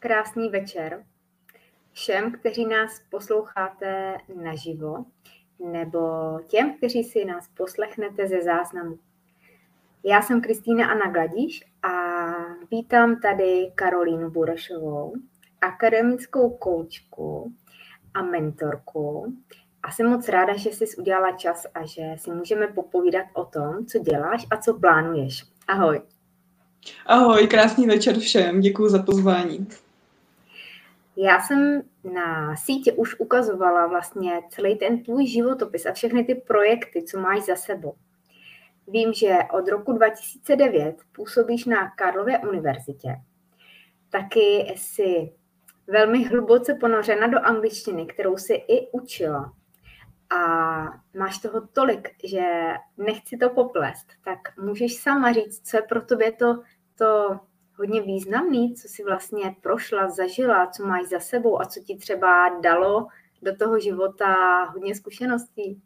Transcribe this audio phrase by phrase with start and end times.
[0.00, 1.04] Krásný večer
[1.92, 5.04] všem, kteří nás posloucháte naživo,
[5.72, 6.00] nebo
[6.46, 8.98] těm, kteří si nás poslechnete ze záznamu.
[10.04, 11.90] Já jsem Kristýna Anna Gladíš a
[12.70, 15.14] vítám tady Karolínu Burešovou,
[15.60, 17.52] akademickou koučku
[18.14, 19.34] a mentorku.
[19.82, 23.86] A jsem moc ráda, že jsi udělala čas a že si můžeme popovídat o tom,
[23.86, 25.44] co děláš a co plánuješ.
[25.68, 26.00] Ahoj.
[27.06, 29.68] Ahoj, krásný večer všem, děkuji za pozvání.
[31.20, 31.82] Já jsem
[32.14, 37.40] na sítě už ukazovala vlastně celý ten tvůj životopis a všechny ty projekty, co máš
[37.40, 37.94] za sebou.
[38.86, 43.16] Vím, že od roku 2009 působíš na Karlově univerzitě.
[44.10, 45.32] Taky jsi
[45.86, 49.52] velmi hluboce ponořena do angličtiny, kterou si i učila.
[50.30, 50.38] A
[51.18, 56.32] máš toho tolik, že nechci to poplést, tak můžeš sama říct, co je pro tebe
[56.32, 56.62] to,
[56.94, 57.40] to
[57.78, 62.48] hodně významný, co si vlastně prošla, zažila, co máš za sebou a co ti třeba
[62.60, 63.06] dalo
[63.42, 65.80] do toho života hodně zkušeností.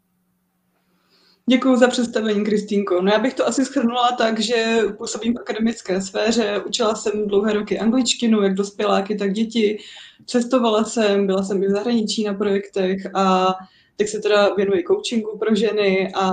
[1.45, 3.01] Děkuji za představení, Kristýnko.
[3.01, 7.53] No já bych to asi schrnula tak, že působím v akademické sféře, učila jsem dlouhé
[7.53, 9.77] roky angličtinu, jak dospěláky, tak děti.
[10.25, 13.53] Cestovala jsem, byla jsem i v zahraničí na projektech a
[13.95, 16.31] teď se teda věnuji coachingu pro ženy a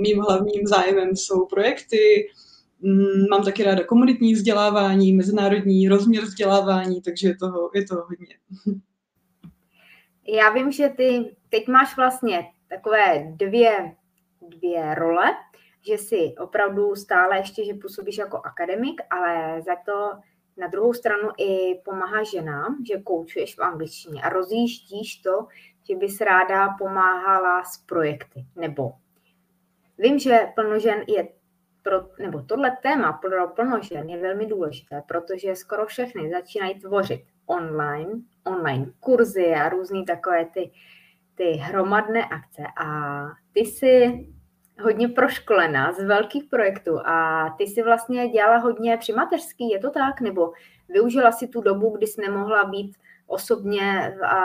[0.00, 2.28] mým hlavním zájmem jsou projekty,
[3.30, 8.38] mám taky ráda komunitní vzdělávání, mezinárodní rozměr vzdělávání, takže je toho, je toho hodně.
[10.28, 13.96] Já vím, že ty teď máš vlastně takové dvě,
[14.48, 15.26] dvě role,
[15.86, 20.10] že jsi opravdu stále ještě, že působíš jako akademik, ale za to
[20.56, 25.46] na druhou stranu i pomáháš ženám, že koučuješ v angličtině a rozjíždíš to,
[25.88, 28.46] že bys ráda pomáhala s projekty.
[28.56, 28.92] Nebo
[29.98, 31.28] vím, že plno žen je
[31.82, 37.24] pro, nebo tohle téma pro plno žen je velmi důležité, protože skoro všechny začínají tvořit
[37.46, 38.10] online,
[38.44, 40.70] online kurzy a různé takové ty,
[41.34, 42.62] ty hromadné akce.
[42.80, 43.20] A
[43.52, 44.26] ty jsi
[44.82, 49.90] hodně proškolená z velkých projektů a ty si vlastně dělala hodně při mateřský, je to
[49.90, 50.20] tak?
[50.20, 50.52] Nebo
[50.88, 54.40] využila si tu dobu, kdy jsi nemohla být osobně a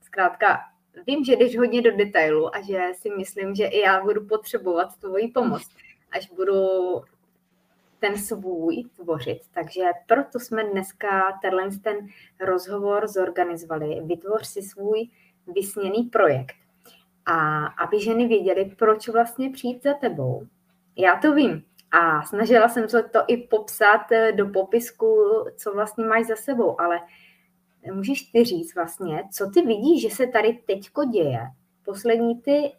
[0.00, 0.60] zkrátka
[1.06, 4.96] vím, že jdeš hodně do detailu a že si myslím, že i já budu potřebovat
[5.00, 5.62] tvoji pomoc
[6.14, 6.54] až budu
[8.00, 9.40] ten svůj tvořit.
[9.54, 11.96] Takže proto jsme dneska tenhle ten
[12.40, 14.00] rozhovor zorganizovali.
[14.04, 15.08] Vytvoř si svůj
[15.54, 16.54] vysněný projekt.
[17.26, 20.46] A aby ženy věděly, proč vlastně přijít za tebou.
[20.96, 21.64] Já to vím.
[21.90, 25.16] A snažila jsem se to i popsat do popisku,
[25.56, 27.00] co vlastně máš za sebou, ale
[27.92, 31.40] můžeš ty říct vlastně, co ty vidíš, že se tady teďko děje
[31.84, 32.72] poslední ty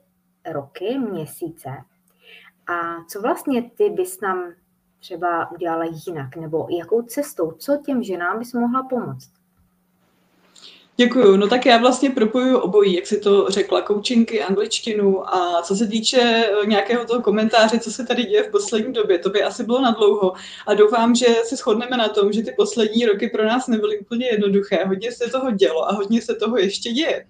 [0.52, 1.70] roky, měsíce,
[2.68, 4.54] a co vlastně ty bys nám
[5.00, 9.30] třeba udělala jinak, nebo jakou cestou, co těm ženám bys mohla pomoct?
[10.98, 11.38] Děkuju.
[11.38, 15.88] No tak já vlastně propojuju obojí, jak si to řekla, koučinky, angličtinu a co se
[15.88, 19.64] týče eh, nějakého toho komentáře, co se tady děje v poslední době, to by asi
[19.64, 20.34] bylo na dlouho
[20.68, 24.26] a doufám, že se shodneme na tom, že ty poslední roky pro nás nebyly úplně
[24.28, 24.86] jednoduché.
[24.86, 27.26] Hodně se toho dělo a hodně se toho ještě děje.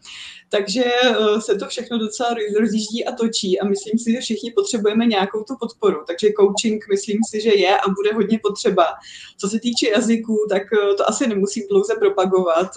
[0.58, 2.30] Takže eh, se to všechno docela
[2.60, 5.98] rozjíždí a točí a myslím si, že všichni potřebujeme nějakou tu podporu.
[6.08, 8.86] Takže coaching myslím si, že je a bude hodně potřeba.
[9.38, 12.68] Co se týče jazyků, tak eh, to asi nemusím dlouze propagovat.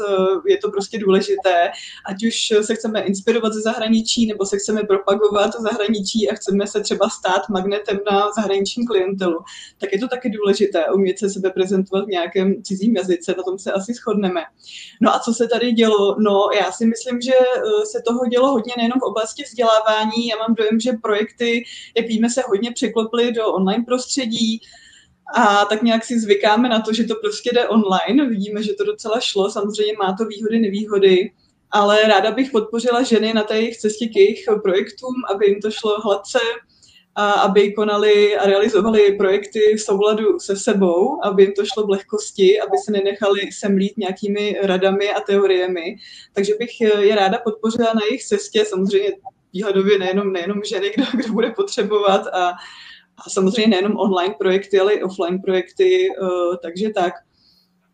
[0.46, 1.70] Je to prostě důležité,
[2.06, 6.66] ať už se chceme inspirovat ze zahraničí, nebo se chceme propagovat v zahraničí a chceme
[6.66, 9.38] se třeba stát magnetem na zahraniční klientelu,
[9.78, 13.58] tak je to taky důležité umět se sebe prezentovat v nějakém cizím jazyce, na tom
[13.58, 14.40] se asi shodneme.
[15.00, 16.16] No a co se tady dělo?
[16.18, 20.26] No, já si myslím, že eh, se toho dělo hodně nejenom v oblasti vzdělávání.
[20.26, 21.64] Já mám dojem, že projekty,
[21.96, 24.60] jak víme, se hodně překloply do online prostředí,
[25.34, 28.28] a tak nějak si zvykáme na to, že to prostě jde online.
[28.28, 29.50] Vidíme, že to docela šlo.
[29.50, 31.32] Samozřejmě má to výhody, nevýhody.
[31.70, 35.70] Ale ráda bych podpořila ženy na té jejich cestě k jejich projektům, aby jim to
[35.70, 36.38] šlo hladce,
[37.18, 41.90] a aby konali a realizovali projekty v souladu se sebou, aby jim to šlo v
[41.90, 45.96] lehkosti, aby se nenechali semlít nějakými radami a teoriemi.
[46.32, 49.10] Takže bych je ráda podpořila na jejich cestě, samozřejmě
[49.52, 52.52] výhledově nejenom, nejenom ženy, kdo, kdo bude potřebovat a,
[53.26, 57.12] a samozřejmě nejenom online projekty, ale i offline projekty, uh, takže tak.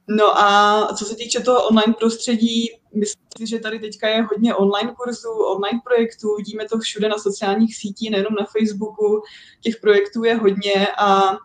[0.08, 4.54] No a co se týče toho online prostředí, myslím si, že tady teďka je hodně
[4.54, 9.22] online kurzů, online projektů, vidíme to všude na sociálních sítích, nejenom na Facebooku,
[9.60, 11.36] těch projektů je hodně a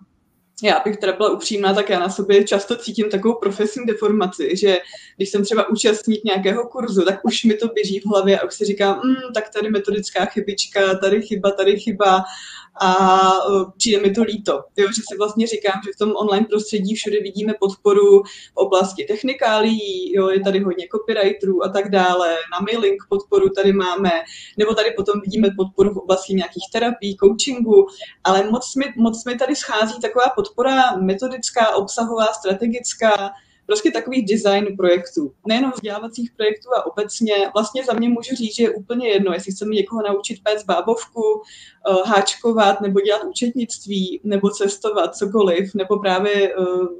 [0.63, 4.79] já bych teda byla upřímná, tak já na sobě často cítím takovou profesní deformaci, že
[5.17, 8.53] když jsem třeba účastník nějakého kurzu, tak už mi to běží v hlavě a už
[8.53, 12.23] si říkám, mm, tak tady metodická chybička, tady chyba, tady chyba
[12.79, 16.45] a uh, přijde mi to líto, jo, že si vlastně říkám, že v tom online
[16.49, 18.23] prostředí všude vidíme podporu
[18.53, 23.73] v oblasti technikálí, jo, je tady hodně copywriterů a tak dále, na mailing podporu tady
[23.73, 24.11] máme,
[24.57, 27.87] nebo tady potom vidíme podporu v oblasti nějakých terapií, coachingu,
[28.23, 33.31] ale moc mi, moc mi tady schází taková podpora metodická, obsahová, strategická,
[33.69, 35.31] prostě takových design projektů.
[35.47, 39.51] Nejenom vzdělávacích projektů a obecně, vlastně za mě můžu říct, že je úplně jedno, jestli
[39.51, 46.49] chceme někoho naučit péct bábovku, eh, háčkovat, nebo dělat účetnictví, nebo cestovat, cokoliv, nebo právě
[46.49, 46.53] eh,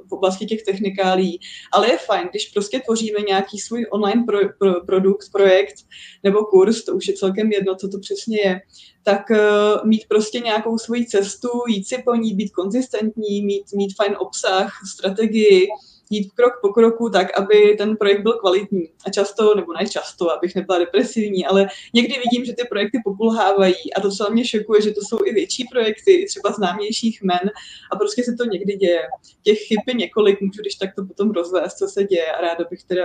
[0.08, 1.40] v oblasti těch technikálí.
[1.72, 5.74] Ale je fajn, když prostě tvoříme nějaký svůj online pro, pro, produkt, projekt
[6.22, 8.60] nebo kurz, to už je celkem jedno, co to přesně je,
[9.02, 13.94] tak uh, mít prostě nějakou svoji cestu, jít si po ní, být konzistentní, mít, mít
[13.96, 15.68] fajn obsah, strategii,
[16.10, 18.88] jít krok po kroku tak, aby ten projekt byl kvalitní.
[19.06, 23.94] A často, nebo ne často, abych nebyla depresivní, ale někdy vidím, že ty projekty pokulhávají
[23.96, 27.50] a docela mě šokuje, že to jsou i větší projekty, třeba známějších men
[27.92, 29.02] a prostě se to někdy děje.
[29.42, 32.64] Těch chyb je několik, můžu když tak to potom rozvést, co se děje a ráda
[32.70, 33.04] bych teda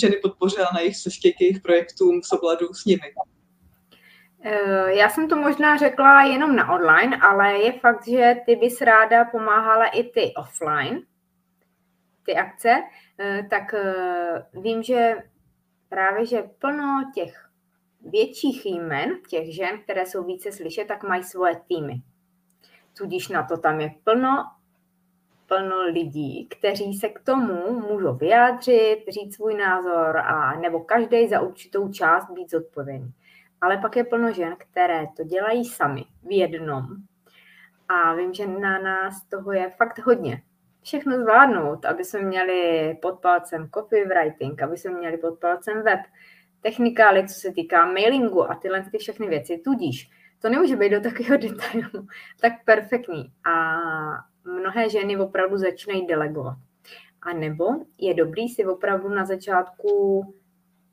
[0.00, 3.12] ženy podpořila na jejich cestě k jejich projektům v souladu s nimi.
[4.48, 8.80] Eh, já jsem to možná řekla jenom na online, ale je fakt, že ty bys
[8.80, 11.02] ráda pomáhala i ty offline,
[12.26, 12.82] ty akce,
[13.18, 15.16] eh, tak eh, vím, že
[15.88, 17.50] právě, že plno těch
[18.00, 22.02] větších jmen, těch žen, které jsou více slyšet, tak mají svoje týmy.
[22.98, 24.44] Tudíž na to tam je plno,
[25.46, 31.40] plno lidí, kteří se k tomu můžou vyjádřit, říct svůj názor a nebo každý za
[31.40, 33.12] určitou část být zodpovědný.
[33.60, 36.86] Ale pak je plno žen, které to dělají sami v jednom.
[37.88, 40.42] A vím, že na nás toho je fakt hodně
[40.86, 46.00] všechno zvládnout, aby jsme měli pod palcem copywriting, aby jsme měli pod palcem web,
[46.60, 49.60] technikály, co se týká mailingu a tyhle ty všechny věci.
[49.64, 50.10] Tudíž
[50.42, 52.06] to nemůže být do takového detailu
[52.40, 53.32] tak perfektní.
[53.44, 53.76] A
[54.44, 56.56] mnohé ženy opravdu začínají delegovat.
[57.22, 57.64] A nebo
[57.98, 60.22] je dobrý si opravdu na začátku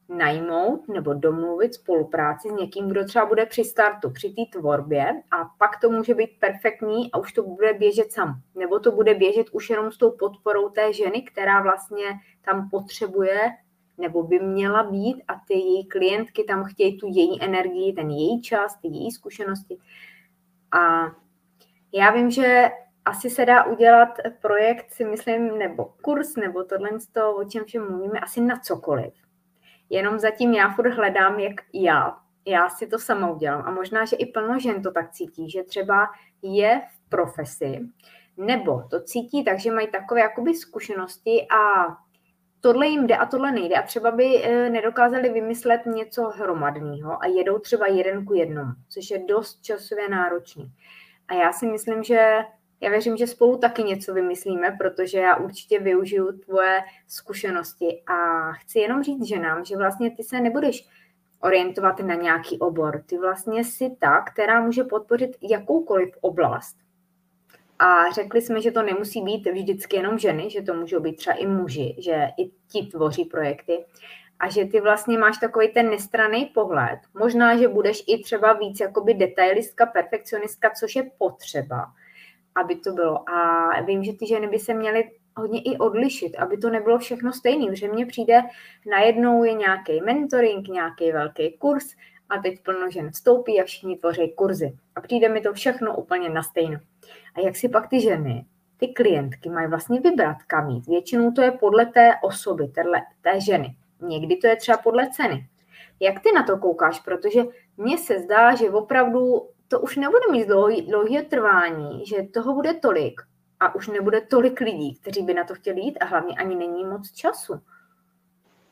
[0.09, 5.37] najmout nebo domluvit spolupráci s někým, kdo třeba bude při startu, při té tvorbě a
[5.57, 8.41] pak to může být perfektní a už to bude běžet sam.
[8.55, 12.05] Nebo to bude běžet už jenom s tou podporou té ženy, která vlastně
[12.45, 13.51] tam potřebuje
[13.97, 18.41] nebo by měla být a ty její klientky tam chtějí tu její energii, ten její
[18.41, 19.77] čas, ty její zkušenosti.
[20.71, 21.11] A
[21.93, 22.69] já vím, že
[23.05, 24.09] asi se dá udělat
[24.41, 26.89] projekt, si myslím, nebo kurz, nebo tohle,
[27.35, 29.22] o čem všem mluvíme, asi na cokoliv
[29.93, 32.17] Jenom zatím já furt hledám, jak já.
[32.45, 33.63] Já si to sama udělám.
[33.65, 36.09] A možná, že i plno žen to tak cítí, že třeba
[36.41, 37.79] je v profesi,
[38.37, 41.87] nebo to cítí tak, že mají takové jakoby zkušenosti a
[42.61, 43.75] tohle jim jde a tohle nejde.
[43.75, 49.09] A třeba by eh, nedokázali vymyslet něco hromadného a jedou třeba jeden ku jednomu, což
[49.11, 50.71] je dost časově náročný.
[51.27, 52.37] A já si myslím, že
[52.81, 58.79] já věřím, že spolu taky něco vymyslíme, protože já určitě využiju tvoje zkušenosti a chci
[58.79, 60.87] jenom říct ženám, že vlastně ty se nebudeš
[61.39, 63.03] orientovat na nějaký obor.
[63.05, 66.77] Ty vlastně si ta, která může podpořit jakoukoliv oblast.
[67.79, 71.35] A řekli jsme, že to nemusí být vždycky jenom ženy, že to můžou být třeba
[71.35, 73.85] i muži, že i ti tvoří projekty.
[74.39, 76.99] A že ty vlastně máš takový ten nestraný pohled.
[77.13, 81.85] Možná, že budeš i třeba víc jakoby detailistka, perfekcionistka, což je potřeba
[82.55, 83.29] aby to bylo.
[83.29, 87.33] A vím, že ty ženy by se měly hodně i odlišit, aby to nebylo všechno
[87.33, 88.41] stejné, protože mně přijde,
[88.85, 91.95] najednou je nějaký mentoring, nějaký velký kurz
[92.29, 94.73] a teď plno žen vstoupí a všichni tvoří kurzy.
[94.95, 96.79] A přijde mi to všechno úplně na stejno.
[97.35, 98.45] A jak si pak ty ženy,
[98.77, 100.87] ty klientky mají vlastně vybrat, kam jít.
[100.87, 103.75] Většinou to je podle té osoby, téhle, té ženy.
[104.01, 105.47] Někdy to je třeba podle ceny.
[105.99, 106.99] Jak ty na to koukáš?
[106.99, 107.41] Protože
[107.77, 112.73] mně se zdá, že opravdu to už nebude mít dlouhý, dlouhé trvání, že toho bude
[112.73, 113.21] tolik
[113.59, 116.85] a už nebude tolik lidí, kteří by na to chtěli jít a hlavně ani není
[116.85, 117.53] moc času.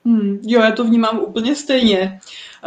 [0.06, 2.20] Hmm, jo, já to vnímám úplně stejně.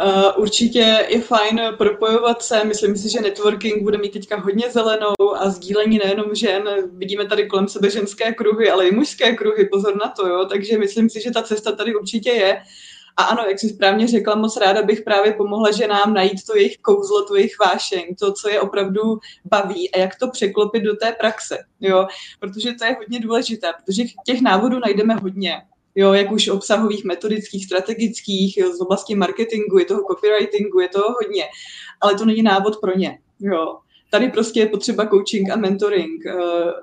[0.05, 5.35] Uh, určitě je fajn propojovat se, myslím si, že networking bude mít teďka hodně zelenou
[5.35, 9.95] a sdílení nejenom žen, vidíme tady kolem sebe ženské kruhy, ale i mužské kruhy, pozor
[9.95, 12.61] na to, jo, takže myslím si, že ta cesta tady určitě je
[13.17, 16.77] a ano, jak jsi správně řekla, moc ráda bych právě pomohla ženám najít to jejich
[16.77, 19.01] kouzlo, tu jejich vášeň, to, co je opravdu
[19.45, 22.07] baví a jak to překlopit do té praxe, jo,
[22.39, 25.61] protože to je hodně důležité, protože těch návodů najdeme hodně,
[25.95, 31.07] jo, jak už obsahových, metodických, strategických, jo, z oblasti marketingu, je toho copywritingu, je toho
[31.21, 31.43] hodně,
[32.01, 33.77] ale to není návod pro ně, jo.
[34.09, 36.33] Tady prostě je potřeba coaching a mentoring, eh,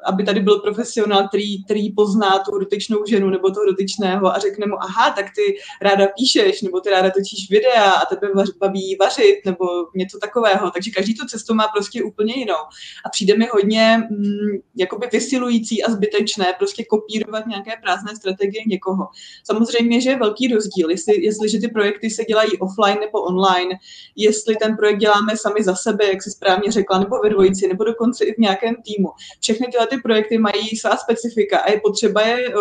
[0.05, 4.67] aby tady byl profesionál, který, který pozná tu dotyčnou ženu nebo toho dotyčného a řekne
[4.67, 9.41] mu, aha, tak ty ráda píšeš, nebo ty ráda točíš videa a tebe baví vařit,
[9.47, 9.65] nebo
[9.95, 10.71] něco takového.
[10.71, 12.63] Takže každý tu cestu má prostě úplně jinou.
[13.07, 19.09] A přijde mi hodně mm, jakoby vysilující a zbytečné prostě kopírovat nějaké prázdné strategie někoho.
[19.45, 23.71] Samozřejmě, že je velký rozdíl, jestli, jestliže ty projekty se dělají offline nebo online,
[24.17, 27.85] jestli ten projekt děláme sami za sebe, jak si správně řekla, nebo ve dvojici, nebo
[27.85, 29.09] dokonce i v nějakém týmu.
[29.41, 32.53] Všechny tyhle ty projekty mají svá specifika a je potřeba je eh,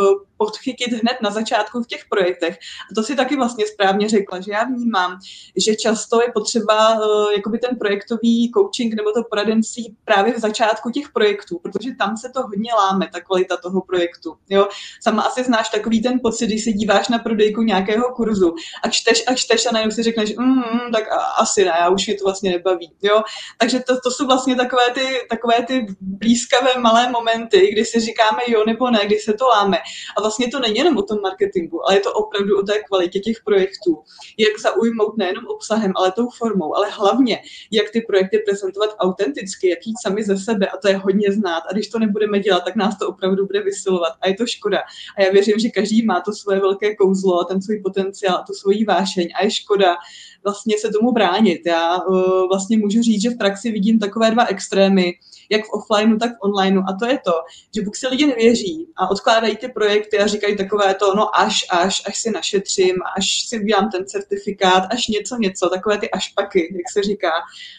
[0.42, 2.58] podchytit hned na začátku v těch projektech.
[2.92, 5.20] A to si taky vlastně správně řekla, že já vnímám,
[5.56, 10.90] že často je potřeba uh, jakoby ten projektový coaching nebo to poradenství právě v začátku
[10.90, 14.36] těch projektů, protože tam se to hodně láme, ta kvalita toho projektu.
[14.50, 14.68] Jo?
[15.04, 19.24] Sama asi znáš takový ten pocit, když se díváš na prodejku nějakého kurzu a čteš
[19.28, 21.04] a čteš a najednou si řekneš, mm, mm, tak
[21.38, 22.92] asi ne, já už mě to vlastně nebaví.
[23.02, 23.22] Jo?
[23.58, 28.42] Takže to, to jsou vlastně takové ty, takové ty blízkavé malé momenty, kdy si říkáme
[28.48, 29.78] jo nebo ne, kdy se to láme.
[30.18, 33.20] A vlastně to není jenom o tom marketingu, ale je to opravdu o té kvalitě
[33.20, 34.04] těch projektů.
[34.38, 39.80] Jak zaujmout nejenom obsahem, ale tou formou, ale hlavně, jak ty projekty prezentovat autenticky, jak
[39.86, 41.64] jít sami ze sebe a to je hodně znát.
[41.70, 44.80] A když to nebudeme dělat, tak nás to opravdu bude vysilovat a je to škoda.
[45.18, 48.86] A já věřím, že každý má to svoje velké kouzlo, ten svůj potenciál, tu svoji
[48.86, 49.96] vášeň a je škoda,
[50.44, 51.62] vlastně se tomu bránit.
[51.66, 55.14] Já uh, vlastně můžu říct, že v praxi vidím takové dva extrémy,
[55.52, 56.82] jak v offlineu, tak v onlineu.
[56.82, 57.32] A to je to,
[57.76, 61.66] že buď si lidi nevěří a odkládají ty projekty a říkají takové to, no až,
[61.70, 66.60] až, až si našetřím, až si udělám ten certifikát, až něco, něco, takové ty ašpaky,
[66.60, 67.32] jak se říká.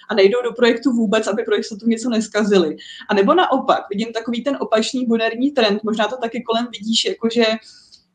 [0.08, 2.76] A nejdou do projektu vůbec, aby pro jistotu něco neskazili.
[3.08, 7.44] A nebo naopak, vidím takový ten opačný moderní trend, možná to taky kolem vidíš, jakože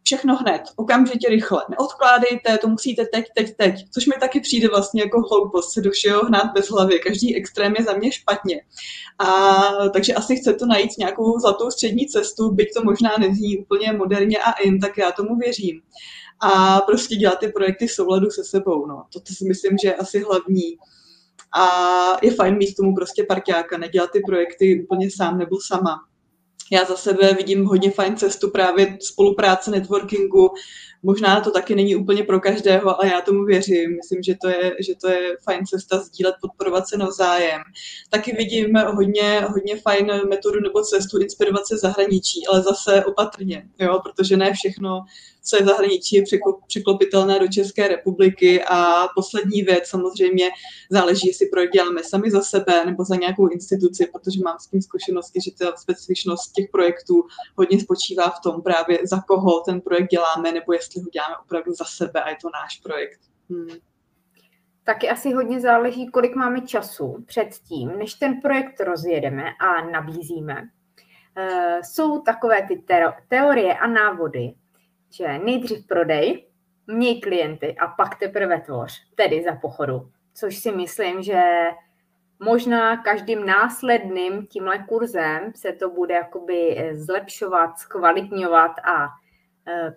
[0.07, 1.65] všechno hned, okamžitě rychle.
[1.69, 3.75] Neodkládejte, to musíte teď, teď, teď.
[3.93, 6.99] Což mi taky přijde vlastně jako hloupost se do všeho hnát bez hlavy.
[6.99, 8.61] Každý extrém je za mě špatně.
[9.19, 9.29] A
[9.93, 14.51] takže asi chcete najít nějakou zlatou střední cestu, byť to možná nezní úplně moderně a
[14.51, 15.81] in, tak já tomu věřím.
[16.39, 18.85] A prostě dělat ty projekty v souladu se sebou.
[18.85, 19.03] No.
[19.13, 20.77] To, to si myslím, že je asi hlavní.
[21.57, 21.67] A
[22.21, 25.95] je fajn mít tomu prostě parťáka, nedělat ty projekty úplně sám nebo sama
[26.71, 30.49] já za sebe vidím hodně fajn cestu právě spolupráce, networkingu.
[31.03, 33.95] Možná to taky není úplně pro každého, ale já tomu věřím.
[33.95, 37.61] Myslím, že to je, že to je fajn cesta sdílet, podporovat se navzájem.
[38.09, 43.99] Taky vidím hodně, hodně fajn metodu nebo cestu inspirovat se zahraničí, ale zase opatrně, jo,
[44.03, 45.01] protože ne všechno
[45.47, 46.23] co je v zahraničí, je
[46.67, 48.63] překlopitelné do České republiky.
[48.63, 50.49] A poslední věc samozřejmě
[50.89, 54.81] záleží, jestli projekt děláme sami za sebe nebo za nějakou instituci, protože mám s tím
[54.81, 57.23] zkušenosti, že ta specifičnost těch projektů
[57.55, 61.73] hodně spočívá v tom právě za koho ten projekt děláme, nebo jestli ho děláme opravdu
[61.73, 63.19] za sebe a je to náš projekt.
[63.49, 63.77] Hmm.
[64.83, 70.55] Taky asi hodně záleží, kolik máme času před tím, než ten projekt rozjedeme a nabízíme.
[71.37, 72.83] Uh, jsou takové ty
[73.27, 74.53] teorie a návody,
[75.11, 76.47] že nejdřív prodej,
[76.87, 80.11] měj klienty a pak teprve tvoř, tedy za pochodu.
[80.33, 81.41] Což si myslím, že
[82.39, 89.07] možná každým následným tímhle kurzem se to bude jakoby eh, zlepšovat, zkvalitňovat a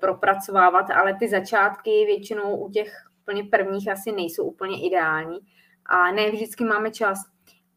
[0.01, 5.39] propracovávat, ale ty začátky většinou u těch úplně prvních asi nejsou úplně ideální
[5.87, 7.19] a ne vždycky máme čas.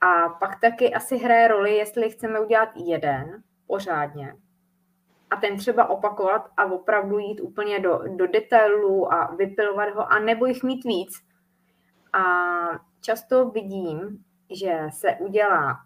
[0.02, 4.36] A pak taky asi hraje roli, jestli chceme udělat jeden pořádně,
[5.34, 10.20] a ten třeba opakovat a opravdu jít úplně do, do detailů a vypilovat ho a
[10.20, 11.22] nebo jich mít víc.
[12.14, 12.24] A
[13.02, 15.80] často vidím, že se udělá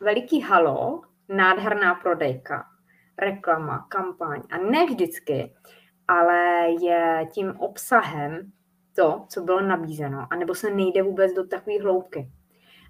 [0.00, 2.69] veliký halo, nádherná prodejka,
[3.20, 5.54] reklama, kampaň a ne vždycky,
[6.08, 8.52] ale je tím obsahem
[8.96, 12.30] to, co bylo nabízeno, anebo se nejde vůbec do takové hloubky.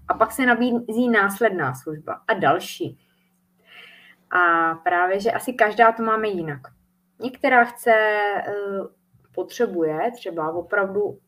[0.08, 2.98] A pak se nabízí následná služba a další.
[4.30, 6.60] A právě, že asi každá to máme jinak.
[7.20, 8.52] Některá chce, eh,
[9.34, 11.18] potřebuje třeba opravdu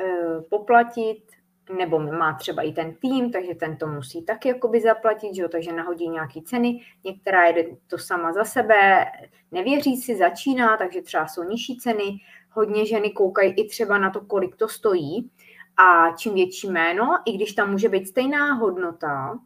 [0.00, 1.25] eh, poplatit,
[1.72, 5.48] nebo má třeba i ten tým, takže ten to musí taky jakoby zaplatit, že jo,
[5.48, 6.80] takže nahodí nějaký ceny.
[7.04, 9.04] Některá jede to sama za sebe,
[9.52, 12.18] nevěří si, začíná, takže třeba jsou nižší ceny.
[12.50, 15.30] Hodně ženy koukají i třeba na to, kolik to stojí.
[15.76, 19.38] A čím větší jméno, i když tam může být stejná hodnota,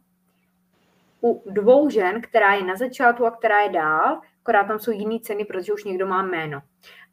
[1.23, 5.19] u dvou žen, která je na začátku a která je dál, akorát tam jsou jiné
[5.19, 6.61] ceny, protože už někdo má jméno.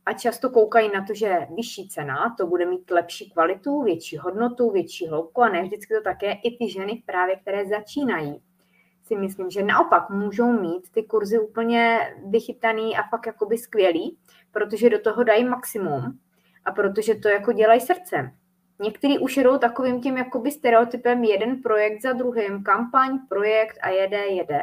[0.08, 4.70] A často koukají na to, že vyšší cena, to bude mít lepší kvalitu, větší hodnotu,
[4.70, 8.42] větší hloubku a ne vždycky to také i ty ženy právě, které začínají.
[9.04, 14.18] Si myslím, že naopak můžou mít ty kurzy úplně vychytaný a fakt jakoby skvělý,
[14.52, 16.18] protože do toho dají maximum
[16.64, 18.30] a protože to jako dělají srdcem.
[18.80, 24.26] Některý už jedou takovým tím jakoby stereotypem jeden projekt za druhým, kampaň, projekt a jede,
[24.26, 24.62] jede.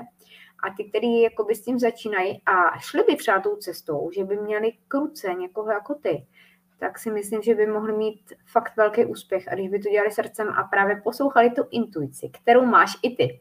[0.63, 4.37] A ty, kteří jakoby s tím začínají a šli by třeba tou cestou, že by
[4.37, 6.25] měli kruce někoho jako ty,
[6.79, 9.47] tak si myslím, že by mohli mít fakt velký úspěch.
[9.47, 13.39] A když by to dělali srdcem a právě poslouchali tu intuici, kterou máš i ty.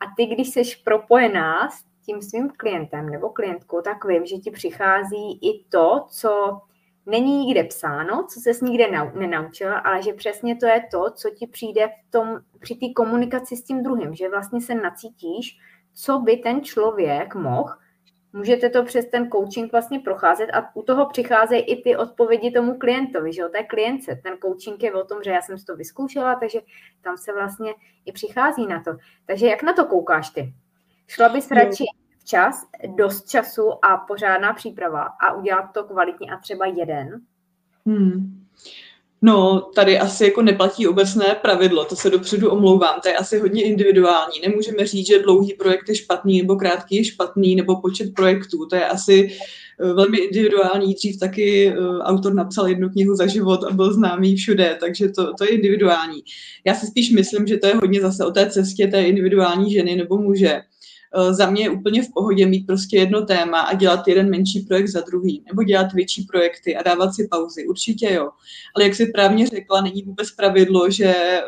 [0.00, 4.50] A ty, když jsi propojená s tím svým klientem nebo klientkou, tak vím, že ti
[4.50, 6.60] přichází i to, co
[7.06, 11.46] není nikde psáno, co se nikde nenaučila, ale že přesně to je to, co ti
[11.46, 15.58] přijde v tom, při té komunikaci s tím druhým, že vlastně se nacítíš,
[16.00, 17.74] co by ten člověk mohl,
[18.32, 22.78] můžete to přes ten coaching vlastně procházet a u toho přicházejí i ty odpovědi tomu
[22.78, 24.20] klientovi, že jo, té klience.
[24.22, 26.60] Ten coaching je o tom, že já jsem si to vyzkoušela, takže
[27.00, 27.74] tam se vlastně
[28.04, 28.90] i přichází na to.
[29.26, 30.54] Takže jak na to koukáš ty?
[31.06, 31.84] Šla bys radši
[32.18, 37.20] včas, dost času a pořádná příprava a udělat to kvalitně a třeba jeden?
[37.86, 38.46] Hmm.
[39.22, 43.62] No, tady asi jako neplatí obecné pravidlo, to se dopředu omlouvám, to je asi hodně
[43.62, 44.40] individuální.
[44.46, 48.76] Nemůžeme říct, že dlouhý projekt je špatný nebo krátký je špatný nebo počet projektů, to
[48.76, 49.30] je asi
[49.80, 50.94] eh, velmi individuální.
[50.94, 55.34] Dřív taky eh, autor napsal jednu knihu za život a byl známý všude, takže to,
[55.34, 56.22] to je individuální.
[56.64, 59.96] Já si spíš myslím, že to je hodně zase o té cestě té individuální ženy
[59.96, 60.60] nebo muže
[61.30, 64.88] za mě je úplně v pohodě mít prostě jedno téma a dělat jeden menší projekt
[64.88, 67.66] za druhý, nebo dělat větší projekty a dávat si pauzy.
[67.66, 68.30] Určitě jo.
[68.76, 71.42] Ale jak si právně řekla, není vůbec pravidlo, že eh,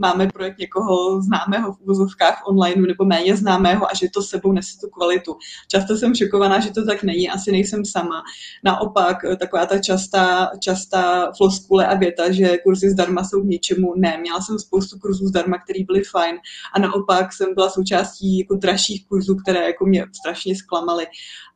[0.00, 4.78] máme projekt někoho známého v úvozovkách online nebo méně známého a že to sebou nese
[4.80, 5.36] tu kvalitu.
[5.68, 8.22] Často jsem šokovaná, že to tak není, asi nejsem sama.
[8.64, 13.94] Naopak, taková ta častá, častá floskule a věta, že kurzy zdarma jsou k ničemu.
[13.96, 16.36] Ne, měla jsem spoustu kurzů zdarma, které byly fajn
[16.74, 21.06] a naopak jsem byla součástí jako dražších kurzů, které jako mě strašně zklamaly.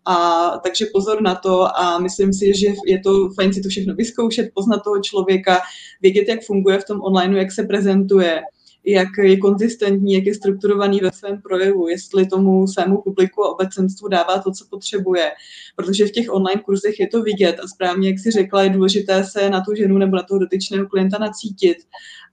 [0.06, 3.94] A takže pozor na to a myslím si, že je to fajn si to všechno
[3.94, 5.60] vyzkoušet, poznat toho člověka,
[6.02, 8.42] vědět, jak funguje v tom online, jak se prezentuje,
[8.86, 14.08] jak je konzistentní, jak je strukturovaný ve svém projevu, jestli tomu svému publiku a obecenstvu
[14.08, 15.32] dává to, co potřebuje.
[15.76, 19.24] Protože v těch online kurzech je to vidět a správně, jak si řekla, je důležité
[19.24, 21.76] se na tu ženu nebo na toho dotyčného klienta nacítit.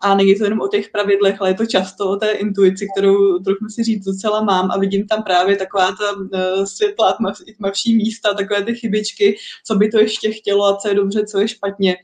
[0.01, 3.39] A není to jenom o těch pravidlech, ale je to často o té intuici, kterou
[3.39, 7.17] trochu si říct docela mám a vidím tam právě taková ta uh, světlá,
[7.57, 11.39] tmavší místa, takové ty chybičky, co by to ještě chtělo a co je dobře, co
[11.39, 11.97] je špatně.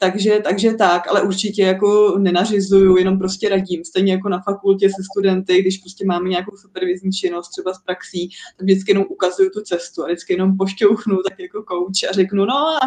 [0.00, 3.84] Takže, takže tak, ale určitě jako nenařizuju, jenom prostě radím.
[3.84, 8.28] Stejně jako na fakultě se studenty, když prostě máme nějakou supervizní činnost třeba z praxí,
[8.56, 12.44] tak vždycky jenom ukazuju tu cestu a vždycky jenom pošťouchnu tak jako kouč a řeknu,
[12.44, 12.78] no a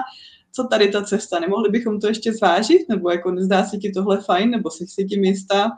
[0.52, 4.22] co tady ta cesta, nemohli bychom to ještě zvážit, nebo jako nezdá se ti tohle
[4.22, 5.72] fajn, nebo jsi si tím jistá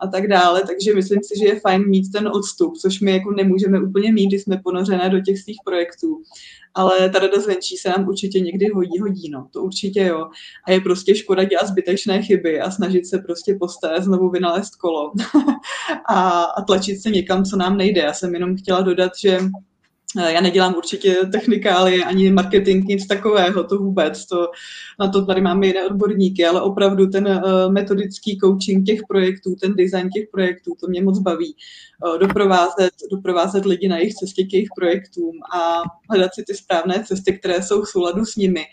[0.00, 3.32] a tak dále, takže myslím si, že je fajn mít ten odstup, což my jako
[3.32, 6.22] nemůžeme úplně mít, když jsme ponořené do těch svých projektů.
[6.74, 10.28] Ale ta rada zvenčí se nám určitě někdy hodí, hodí, no, to určitě jo.
[10.66, 15.12] A je prostě škoda dělat zbytečné chyby a snažit se prostě posté znovu vynalézt kolo
[16.08, 18.00] a, a tlačit se někam, co nám nejde.
[18.00, 19.38] Já jsem jenom chtěla dodat, že
[20.16, 24.26] já nedělám určitě technikály ani marketing, nic takového, to vůbec.
[24.26, 24.50] To,
[25.00, 29.74] na to tady máme jiné odborníky, ale opravdu ten uh, metodický coaching těch projektů, ten
[29.74, 31.56] design těch projektů, to mě moc baví.
[32.06, 37.04] Uh, doprovázet, doprovázet lidi na jejich cestě k jejich projektům a hledat si ty správné
[37.04, 38.64] cesty, které jsou v souladu s nimi.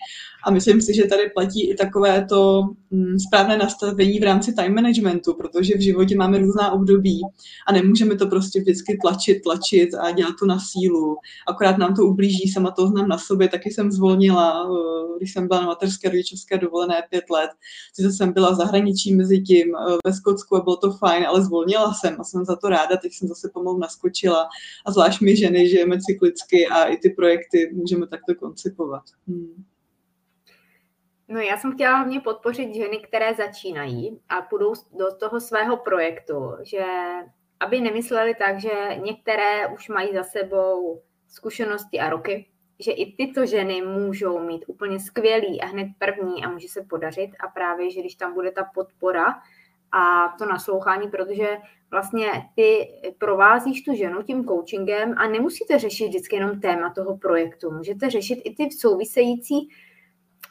[0.45, 4.75] A myslím si, že tady platí i takové to mm, správné nastavení v rámci time
[4.75, 7.21] managementu, protože v životě máme různá období
[7.67, 11.17] a nemůžeme to prostě vždycky tlačit, tlačit a dělat to na sílu.
[11.47, 14.69] Akorát nám to ublíží, sama to znám na sobě, taky jsem zvolnila,
[15.17, 17.49] když jsem byla na mateřské rodičovské dovolené pět let.
[17.93, 19.67] Sice jsem byla v zahraničí mezi tím
[20.05, 23.13] ve Skotsku a bylo to fajn, ale zvolnila jsem a jsem za to ráda, teď
[23.13, 24.47] jsem zase pomalu naskočila
[24.85, 29.03] a zvlášť my ženy žijeme cyklicky a i ty projekty můžeme takto koncipovat.
[29.27, 29.65] Hmm.
[31.27, 36.51] No já jsem chtěla hlavně podpořit ženy, které začínají a půjdou do toho svého projektu,
[36.63, 36.83] že
[37.59, 38.69] aby nemysleli tak, že
[39.03, 42.47] některé už mají za sebou zkušenosti a roky,
[42.79, 47.31] že i tyto ženy můžou mít úplně skvělý a hned první a může se podařit.
[47.39, 49.25] A právě, že když tam bude ta podpora
[49.91, 51.57] a to naslouchání, protože
[51.91, 57.71] vlastně ty provázíš tu ženu tím coachingem a nemusíte řešit vždycky jenom téma toho projektu,
[57.71, 59.69] můžete řešit i ty související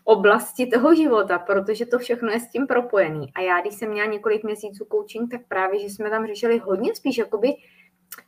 [0.05, 3.33] oblasti toho života, protože to všechno je s tím propojený.
[3.35, 6.95] A já, když jsem měla několik měsíců coaching, tak právě, že jsme tam řešili hodně
[6.95, 7.55] spíš jakoby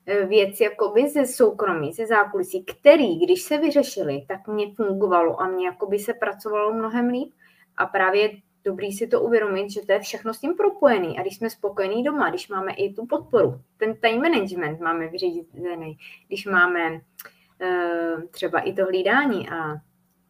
[0.06, 5.48] eh, věci jakoby ze soukromí, ze zákulisí, který, když se vyřešili, tak mě fungovalo a
[5.48, 7.32] mě jakoby se pracovalo mnohem líp.
[7.76, 8.30] A právě
[8.64, 11.18] dobrý si to uvědomit, že to je všechno s tím propojený.
[11.18, 15.98] A když jsme spokojení doma, když máme i tu podporu, ten time management máme vyřízený,
[16.26, 19.74] když máme uh, třeba i to hlídání a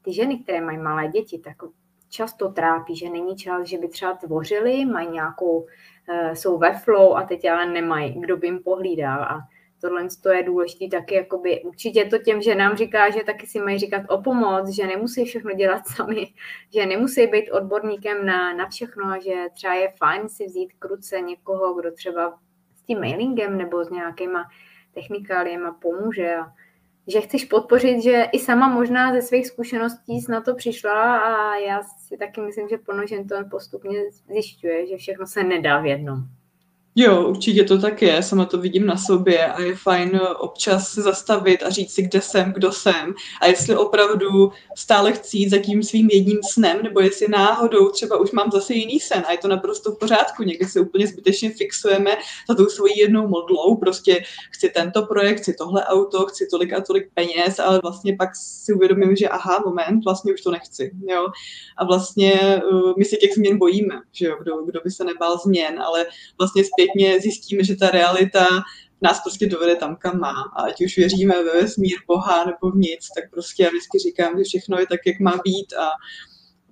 [0.06, 1.56] ty ženy, které mají malé děti, tak
[2.08, 5.66] často trápí, že není čas, že by třeba tvořili, mají nějakou,
[6.08, 9.22] eh, jsou ve flow a teď ale nemají, kdo by jim pohlídal.
[9.22, 9.38] A
[9.80, 14.02] tohle je důležité taky, jakoby, určitě to těm ženám říká, že taky si mají říkat
[14.08, 16.26] o pomoc, že nemusí všechno dělat sami,
[16.74, 21.20] že nemusí být odborníkem na, na všechno a že třeba je fajn si vzít kruce
[21.20, 22.38] někoho, kdo třeba
[22.76, 24.44] s tím mailingem nebo s nějakýma
[24.94, 26.52] technikáliema pomůže a
[27.06, 31.82] že chceš podpořit, že i sama možná ze svých zkušeností na to přišla a já
[31.82, 36.18] si taky myslím, že plno žen to postupně zjišťuje, že všechno se nedá v jednom.
[36.98, 41.02] Jo, určitě to tak je, sama to vidím na sobě a je fajn občas se
[41.02, 45.58] zastavit a říct si, kde jsem, kdo jsem a jestli opravdu stále chci jít za
[45.58, 49.38] tím svým jedním snem, nebo jestli náhodou třeba už mám zase jiný sen a je
[49.38, 52.10] to naprosto v pořádku, někdy se úplně zbytečně fixujeme
[52.48, 56.80] za tou svojí jednou modlou, prostě chci tento projekt, chci tohle auto, chci tolik a
[56.80, 61.26] tolik peněz, ale vlastně pak si uvědomím, že aha, moment, vlastně už to nechci, jo.
[61.76, 65.38] A vlastně uh, my se těch změn bojíme, že jo, kdo, kdo by se nebál
[65.38, 66.06] změn, ale
[66.38, 68.46] vlastně zpětně zjistíme, že ta realita
[69.02, 70.34] nás prostě dovede tam, kam má.
[70.56, 74.38] A ať už věříme ve vesmír, Boha nebo v nic, tak prostě já vždycky říkám,
[74.38, 75.90] že všechno je tak, jak má být a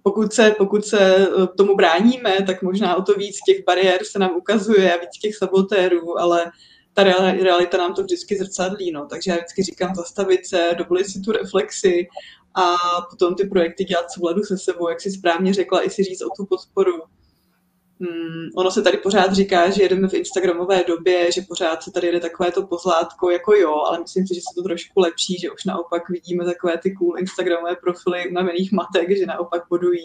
[0.03, 4.19] pokud se, pokud se eh, tomu bráníme, tak možná o to víc těch bariér se
[4.19, 6.51] nám ukazuje a víc těch sabotérů, ale
[6.95, 7.05] ta
[7.43, 8.93] realita nám to vždycky zrcadlí.
[8.93, 9.07] No.
[9.07, 12.07] Takže já vždycky říkám zastavit se, dovolit si tu reflexi
[12.55, 12.77] a
[13.11, 16.29] potom ty projekty dělat souladu se sebou, jak si správně řekla, i si říct o
[16.37, 16.93] tu podporu
[18.05, 22.07] Hmm, ono se tady pořád říká, že jedeme v Instagramové době, že pořád se tady
[22.07, 25.51] jede takové to pozlátko, jako jo, ale myslím si, že se to trošku lepší, že
[25.51, 30.05] už naopak vidíme takové ty cool Instagramové profily unavených matek, že naopak bodují.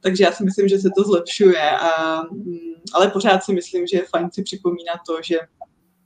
[0.00, 3.96] Takže já si myslím, že se to zlepšuje, a, hmm, ale pořád si myslím, že
[3.96, 5.38] je fajn si připomínat to, že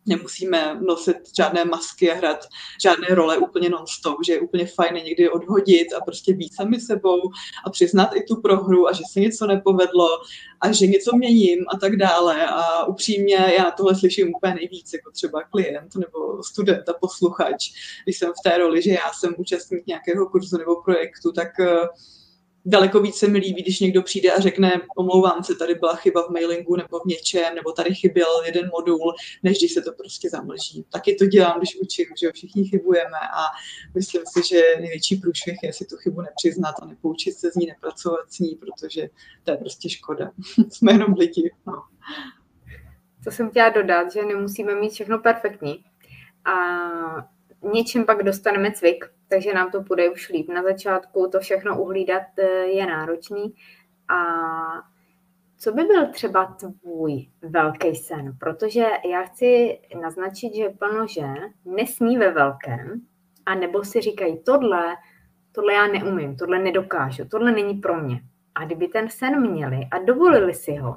[0.08, 2.46] nemusíme nosit žádné masky a hrát
[2.82, 7.20] žádné role úplně non-stop, že je úplně fajn někdy odhodit a prostě být sami sebou
[7.64, 10.08] a přiznat i tu prohru a že se něco nepovedlo
[10.60, 12.46] a že něco měním a tak dále.
[12.46, 17.70] A upřímně já na tohle slyším úplně nejvíc, jako třeba klient nebo student a posluchač,
[18.04, 21.48] když jsem v té roli, že já jsem účastník nějakého kurzu nebo projektu, tak
[22.68, 26.30] daleko více mi líbí, když někdo přijde a řekne, omlouvám se, tady byla chyba v
[26.30, 30.84] mailingu nebo v něčem, nebo tady chyběl jeden modul, než když se to prostě zamlží.
[30.92, 33.42] Taky to dělám, když učím, že všichni chybujeme a
[33.94, 37.66] myslím si, že největší průšvih je si tu chybu nepřiznat a nepoučit se z ní,
[37.66, 39.08] nepracovat s ní, protože
[39.44, 40.30] to je prostě škoda.
[40.70, 41.50] Jsme jenom lidi.
[41.66, 41.82] No.
[43.24, 45.84] To jsem chtěla dodat, že nemusíme mít všechno perfektní.
[46.44, 46.52] A
[47.62, 50.48] něčím pak dostaneme cvik, takže nám to půjde už líp.
[50.48, 53.54] Na začátku to všechno uhlídat eh, je náročný.
[54.08, 54.16] A
[55.58, 58.36] co by byl třeba tvůj velký sen?
[58.40, 63.00] Protože já chci naznačit, že plno žen nesní ve velkém,
[63.46, 64.96] a nebo si říkají, tohle,
[65.52, 68.20] tohle já neumím, tohle nedokážu, tohle není pro mě.
[68.54, 70.96] A kdyby ten sen měli a dovolili si ho,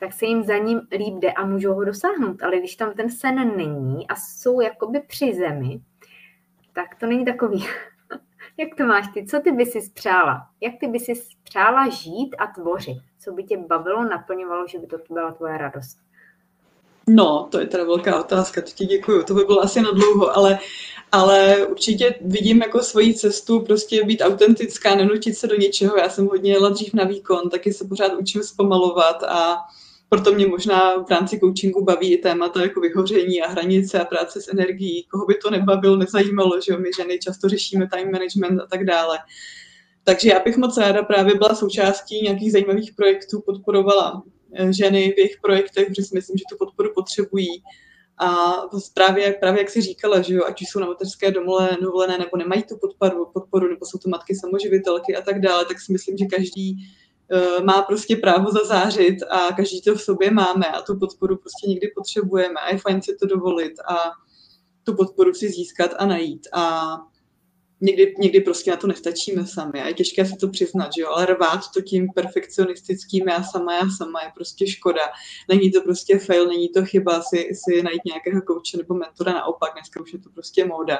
[0.00, 2.42] tak se jim za ním líp jde a můžou ho dosáhnout.
[2.42, 5.80] Ale když tam ten sen není a jsou jakoby při zemi,
[6.72, 7.66] tak to není takový.
[8.56, 9.26] Jak to máš ty?
[9.26, 10.46] Co ty by si spřála?
[10.60, 12.98] Jak ty by si spřála žít a tvořit?
[13.24, 15.98] Co by tě bavilo, naplňovalo, že by to byla tvoje radost?
[17.06, 20.36] No, to je teda velká otázka, to ti děkuju, to by bylo asi na dlouho,
[20.36, 20.58] ale,
[21.12, 25.96] ale určitě vidím jako svoji cestu prostě být autentická, nenutit se do něčeho.
[25.96, 29.56] Já jsem hodně jela dřív na výkon, taky se pořád učím zpomalovat a
[30.12, 34.40] proto mě možná v rámci coachingu baví i témata jako vyhoření a hranice a práce
[34.40, 35.06] s energií.
[35.10, 39.18] Koho by to nebavilo, nezajímalo, že my ženy často řešíme time management a tak dále.
[40.04, 44.22] Takže já bych moc ráda právě byla součástí nějakých zajímavých projektů, podporovala
[44.54, 47.62] eh, ženy v jejich projektech, protože si myslím, že tu podporu potřebují.
[48.18, 48.54] A
[48.94, 51.30] právě, právě jak si říkala, že jo, ať už jsou na mateřské
[51.82, 55.80] dovolené, nebo nemají tu podporu, podporu, nebo jsou to matky samoživitelky a tak dále, tak
[55.80, 56.76] si myslím, že každý
[57.64, 61.92] má prostě právo zazářit a každý to v sobě máme a tu podporu prostě někdy
[61.96, 63.96] potřebujeme a je fajn si to dovolit a
[64.84, 66.96] tu podporu si získat a najít a
[67.80, 71.08] někdy, někdy prostě na to nestačíme sami a je těžké si to přiznat, že jo,
[71.08, 75.02] ale rvát to tím perfekcionistickým já sama, já sama je prostě škoda.
[75.48, 79.72] Není to prostě fail, není to chyba si, si najít nějakého kouče nebo mentora, naopak,
[79.72, 80.98] dneska už je to prostě móda.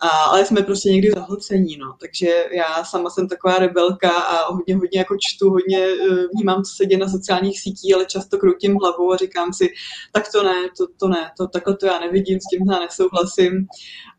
[0.00, 1.96] A, ale jsme prostě někdy zahlcení, no.
[2.00, 6.74] Takže já sama jsem taková rebelka a hodně, hodně jako čtu, hodně eh, vnímám, co
[6.76, 9.68] se děje na sociálních sítích, ale často kroutím hlavou a říkám si,
[10.12, 13.66] tak to ne, to, to ne, to, takhle to já nevidím, s tím já nesouhlasím.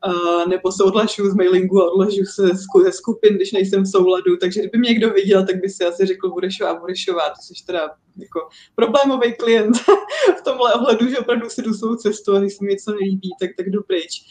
[0.07, 2.47] Uh, nebo se odlažu z mailingu a odlažu se
[2.83, 4.37] ze skupin, když nejsem v souladu.
[4.37, 7.89] Takže kdyby mě někdo viděl, tak by si asi řekl Burešová, Burešová, to jsi teda
[8.19, 9.77] jako problémový klient
[10.39, 13.29] v tomhle ohledu, že opravdu si jdu svou cestu a když se mi něco nelíbí,
[13.39, 14.21] tak, tak jdu pryč.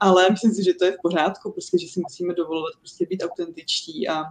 [0.00, 3.22] Ale myslím si, že to je v pořádku, prostě, že si musíme dovolovat prostě být
[3.22, 4.22] autentičtí a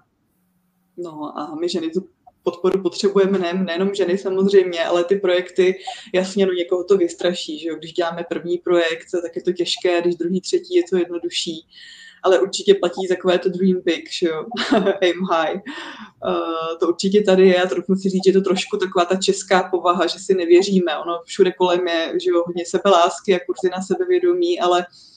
[0.97, 2.08] No a my ženy tu
[2.43, 5.80] podporu potřebujeme ne, nejenom ženy samozřejmě, ale ty projekty
[6.13, 7.76] jasně no někoho to vystraší, že jo?
[7.76, 11.67] když děláme první projekt, tak je to těžké, když druhý, třetí je to jednodušší
[12.23, 14.45] ale určitě platí takové to dream big, že jo,
[15.01, 15.55] aim high.
[15.55, 19.63] Uh, to určitě tady je a trochu si říct, že to trošku taková ta česká
[19.63, 20.97] povaha, že si nevěříme.
[20.97, 25.11] Ono všude kolem je, že jo, hodně sebelásky a kurzy na sebevědomí, ale uh,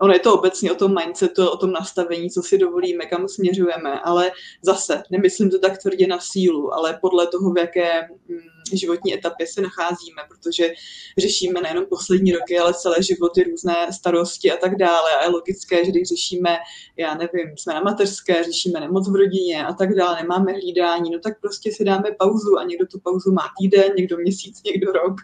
[0.00, 4.00] ono je to obecně o tom mindsetu, o tom nastavení, co si dovolíme, kam směřujeme,
[4.00, 4.30] ale
[4.62, 8.38] zase nemyslím to tak tvrdě na sílu, ale podle toho, v jaké mm,
[8.72, 10.72] životní etapě se nacházíme, protože
[11.18, 15.10] řešíme nejenom poslední roky, ale celé životy, různé starosti a tak dále.
[15.20, 16.56] A je logické, že když řešíme,
[16.96, 21.18] já nevím, jsme na mateřské, řešíme nemoc v rodině a tak dále, nemáme hlídání, no
[21.18, 25.14] tak prostě si dáme pauzu a někdo tu pauzu má týden, někdo měsíc, někdo rok,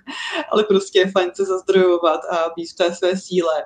[0.51, 3.63] ale prostě je fajn se zazdrojovat a být v té své síle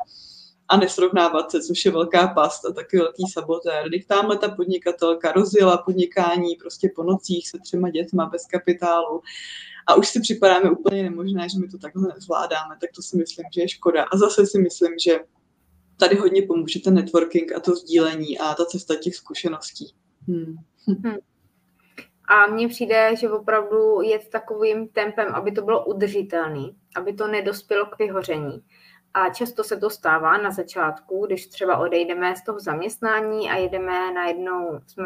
[0.68, 3.88] a nesrovnávat se, což je velká past a taky velký sabotér.
[3.88, 9.22] Když tamhle ta podnikatelka rozjela podnikání prostě po nocích se třema dětma bez kapitálu
[9.86, 13.46] a už si připadáme úplně nemožné, že my to takhle nezvládáme, tak to si myslím,
[13.54, 14.04] že je škoda.
[14.12, 15.20] A zase si myslím, že
[15.98, 19.94] tady hodně pomůže ten networking a to sdílení a ta cesta těch zkušeností.
[20.28, 20.56] Hmm.
[20.86, 21.16] Hmm.
[22.28, 27.86] A mně přijde, že opravdu je takovým tempem, aby to bylo udržitelné, aby to nedospělo
[27.86, 28.62] k vyhoření.
[29.14, 34.12] A často se to stává na začátku, když třeba odejdeme z toho zaměstnání a jedeme
[34.12, 35.04] najednou, jsme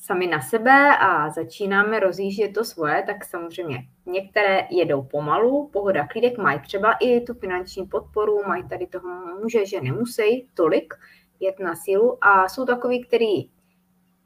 [0.00, 6.38] sami na sebe a začínáme rozjíždět to svoje, tak samozřejmě některé jedou pomalu, pohoda klídek,
[6.38, 9.08] mají třeba i tu finanční podporu, mají tady toho
[9.42, 10.94] muže, že nemusí tolik
[11.40, 13.50] jet na sílu a jsou takový, který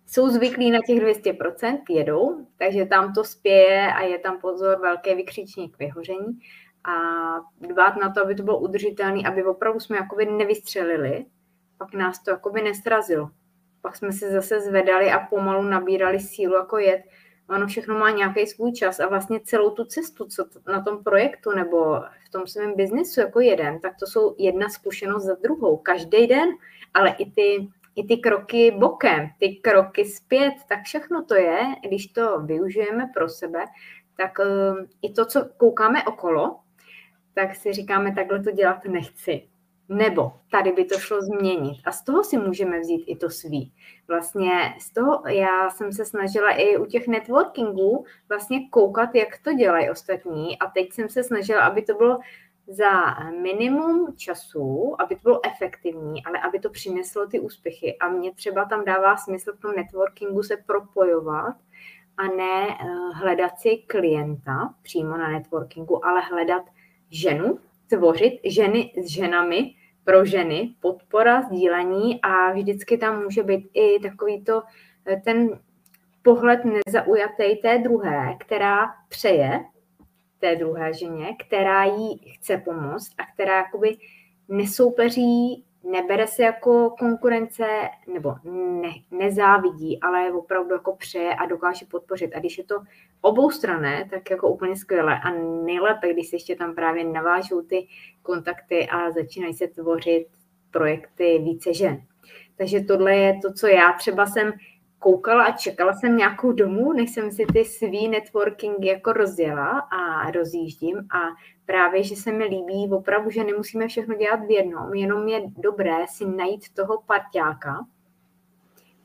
[0.06, 5.14] jsou zvyklí na těch 200%, jedou, takže tam to spěje a je tam pozor, velké
[5.14, 6.38] vykřičník vyhoření
[6.84, 6.94] a
[7.60, 11.26] dbát na to, aby to bylo udržitelné, aby opravdu jsme jakoby nevystřelili,
[11.78, 13.30] pak nás to jakoby nestrazilo.
[13.82, 17.02] Pak jsme se zase zvedali a pomalu nabírali sílu jako jet.
[17.48, 21.50] Ono všechno má nějaký svůj čas a vlastně celou tu cestu, co na tom projektu
[21.50, 25.76] nebo v tom svém biznesu jako jeden, tak to jsou jedna zkušenost za druhou.
[25.76, 26.48] Každý den,
[26.94, 32.06] ale i ty, i ty kroky bokem, ty kroky zpět, tak všechno to je, když
[32.06, 33.64] to využijeme pro sebe,
[34.16, 36.56] tak uh, i to, co koukáme okolo,
[37.34, 39.48] tak si říkáme, takhle to dělat nechci.
[39.88, 41.82] Nebo tady by to šlo změnit.
[41.84, 43.72] A z toho si můžeme vzít i to svý.
[44.08, 49.52] Vlastně z toho já jsem se snažila i u těch networkingů vlastně koukat, jak to
[49.52, 50.58] dělají ostatní.
[50.58, 52.18] A teď jsem se snažila, aby to bylo
[52.66, 57.96] za minimum času, aby to bylo efektivní, ale aby to přineslo ty úspěchy.
[57.98, 61.56] A mě třeba tam dává smysl v tom networkingu se propojovat
[62.16, 66.62] a ne eh, hledat si klienta přímo na networkingu, ale hledat
[67.14, 69.74] ženu, tvořit ženy s ženami
[70.04, 74.62] pro ženy, podpora, sdílení a vždycky tam může být i takový to,
[75.06, 75.60] eh, ten
[76.22, 79.64] pohled nezaujatý té druhé, která přeje
[80.38, 83.96] té druhé ženě, která jí chce pomoct a která jakoby
[84.48, 87.66] nesoupeří nebere se jako konkurence
[88.06, 92.34] nebo ne, nezávidí, ale opravdu jako přeje a dokáže podpořit.
[92.34, 92.82] A když je to
[93.20, 95.20] obou strané, tak jako úplně skvěle.
[95.20, 95.30] A
[95.64, 97.86] nejlépe, když se ještě tam právě navážou ty
[98.22, 100.26] kontakty a začínají se tvořit
[100.70, 102.02] projekty více žen.
[102.56, 104.52] Takže tohle je to, co já třeba jsem
[105.04, 110.30] koukala a čekala jsem nějakou domu, než jsem si ty svý networking jako rozjela a
[110.30, 111.18] rozjíždím a
[111.66, 115.96] právě, že se mi líbí opravdu, že nemusíme všechno dělat v jednom, jenom je dobré
[116.08, 117.86] si najít toho parťáka,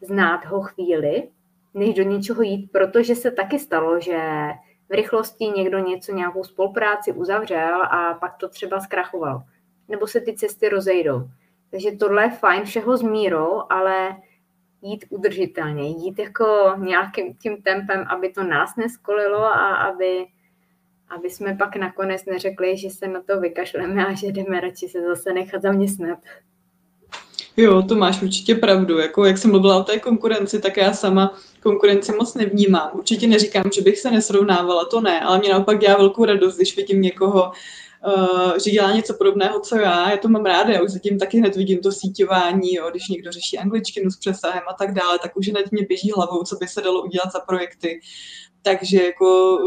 [0.01, 1.29] znát ho chvíli,
[1.73, 4.19] než do něčeho jít, protože se taky stalo, že
[4.89, 9.43] v rychlosti někdo něco, nějakou spolupráci uzavřel a pak to třeba zkrachoval.
[9.88, 11.29] Nebo se ty cesty rozejdou.
[11.71, 14.15] Takže tohle je fajn, všeho s mírou, ale
[14.81, 20.25] jít udržitelně, jít jako nějakým tím tempem, aby to nás neskolilo a aby,
[21.09, 25.01] aby jsme pak nakonec neřekli, že se na to vykašleme a že jdeme radši se
[25.01, 26.19] zase nechat zaměstnat.
[27.57, 28.97] Jo, to máš určitě pravdu.
[28.97, 32.89] Jako, jak jsem mluvila o té konkurenci, tak já sama konkurenci moc nevnímám.
[32.93, 36.77] Určitě neříkám, že bych se nesrovnávala, to ne, ale mě naopak dělá velkou radost, když
[36.77, 37.51] vidím někoho,
[38.07, 40.12] uh, že dělá něco podobného, co já.
[40.12, 43.31] Já to mám ráda, já už zatím taky hned vidím to síťování, jo, když někdo
[43.31, 46.67] řeší angličtinu s přesahem a tak dále, tak už hned mě běží hlavou, co by
[46.67, 47.99] se dalo udělat za projekty
[48.62, 49.59] takže jako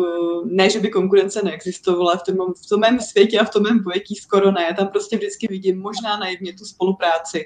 [0.45, 3.85] ne, že by konkurence neexistovala v tom, v tom mém světě a v tom mém
[3.85, 4.75] pojetí skoro ne.
[4.79, 7.45] Tam prostě vždycky vidím možná naivně tu spolupráci,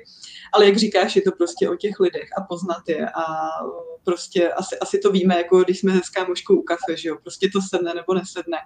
[0.53, 3.25] ale jak říkáš, je to prostě o těch lidech a poznat je a
[4.07, 7.49] prostě asi, asi to víme, jako když jsme se kámoškou u kafe, že jo, prostě
[7.53, 8.59] to sedne nebo nesedne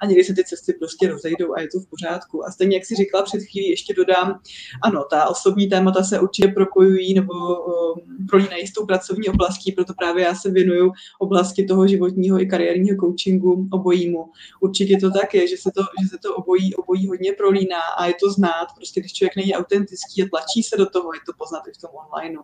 [0.00, 2.46] a někdy se ty cesty prostě rozejdou a je to v pořádku.
[2.46, 4.40] A stejně, jak si říkala před chvílí, ještě dodám,
[4.82, 9.94] ano, ta osobní témata se určitě propojují nebo um, prolínají s tou pracovní oblastí, proto
[9.94, 14.30] právě já se věnuju oblasti toho životního i kariérního coachingu obojímu.
[14.60, 18.06] Určitě to tak je, že se to, že se to obojí, obojí hodně prolíná a
[18.06, 21.32] je to znát, prostě když člověk není autentický a tlačí se do toho, je to
[21.38, 22.34] poznat i v tom online.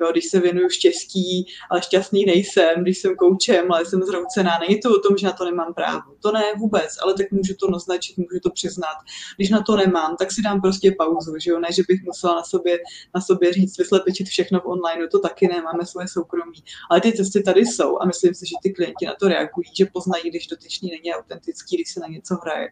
[0.00, 4.80] Jo, když se věnuju štěstí, ale šťastný nejsem, když jsem koučem, ale jsem zroucená, není
[4.80, 6.14] to o tom, že na to nemám právo.
[6.22, 8.96] To ne vůbec, ale tak můžu to naznačit, můžu to přiznat.
[9.36, 12.34] Když na to nemám, tak si dám prostě pauzu, že jo, ne, že bych musela
[12.34, 12.78] na sobě,
[13.14, 16.58] na sobě říct, vyslepičit všechno v online, to taky ne, máme svoje soukromí.
[16.90, 19.86] Ale ty cesty tady jsou a myslím si, že ty klienti na to reagují, že
[19.92, 22.68] poznají, když dotyčný není autentický, když se na něco hraje.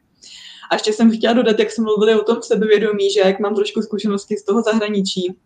[0.70, 3.82] A ještě jsem chtěla dodat, jak jsme mluvili o tom sebevědomí, že jak mám trošku
[3.82, 5.36] zkušenosti z toho zahraničí,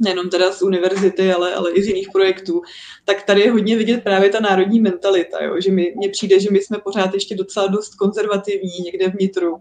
[0.00, 2.62] nejenom teda z univerzity, ale, ale i z jiných projektů,
[3.04, 5.60] tak tady je hodně vidět právě ta národní mentalita, jo?
[5.60, 9.56] že mně přijde, že my jsme pořád ještě docela dost konzervativní někde vnitru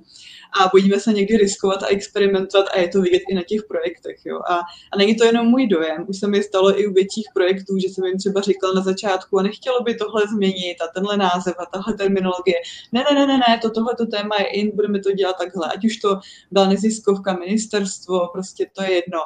[0.62, 4.18] a bojíme se někdy riskovat a experimentovat a je to vidět i na těch projektech.
[4.26, 4.40] Jo?
[4.50, 4.56] A,
[4.94, 7.90] a není to jenom můj dojem, už se mi stalo i u větších projektů, že
[7.90, 11.66] jsem jim třeba říkala na začátku a nechtělo by tohle změnit a tenhle název a
[11.66, 12.56] tahle terminologie.
[12.92, 15.68] Ne, ne, ne, ne, ne, to tohleto téma je in, budeme to dělat takhle.
[15.76, 16.20] Ať už to
[16.52, 19.20] byla neziskovka, ministerstvo, prostě to je jedno.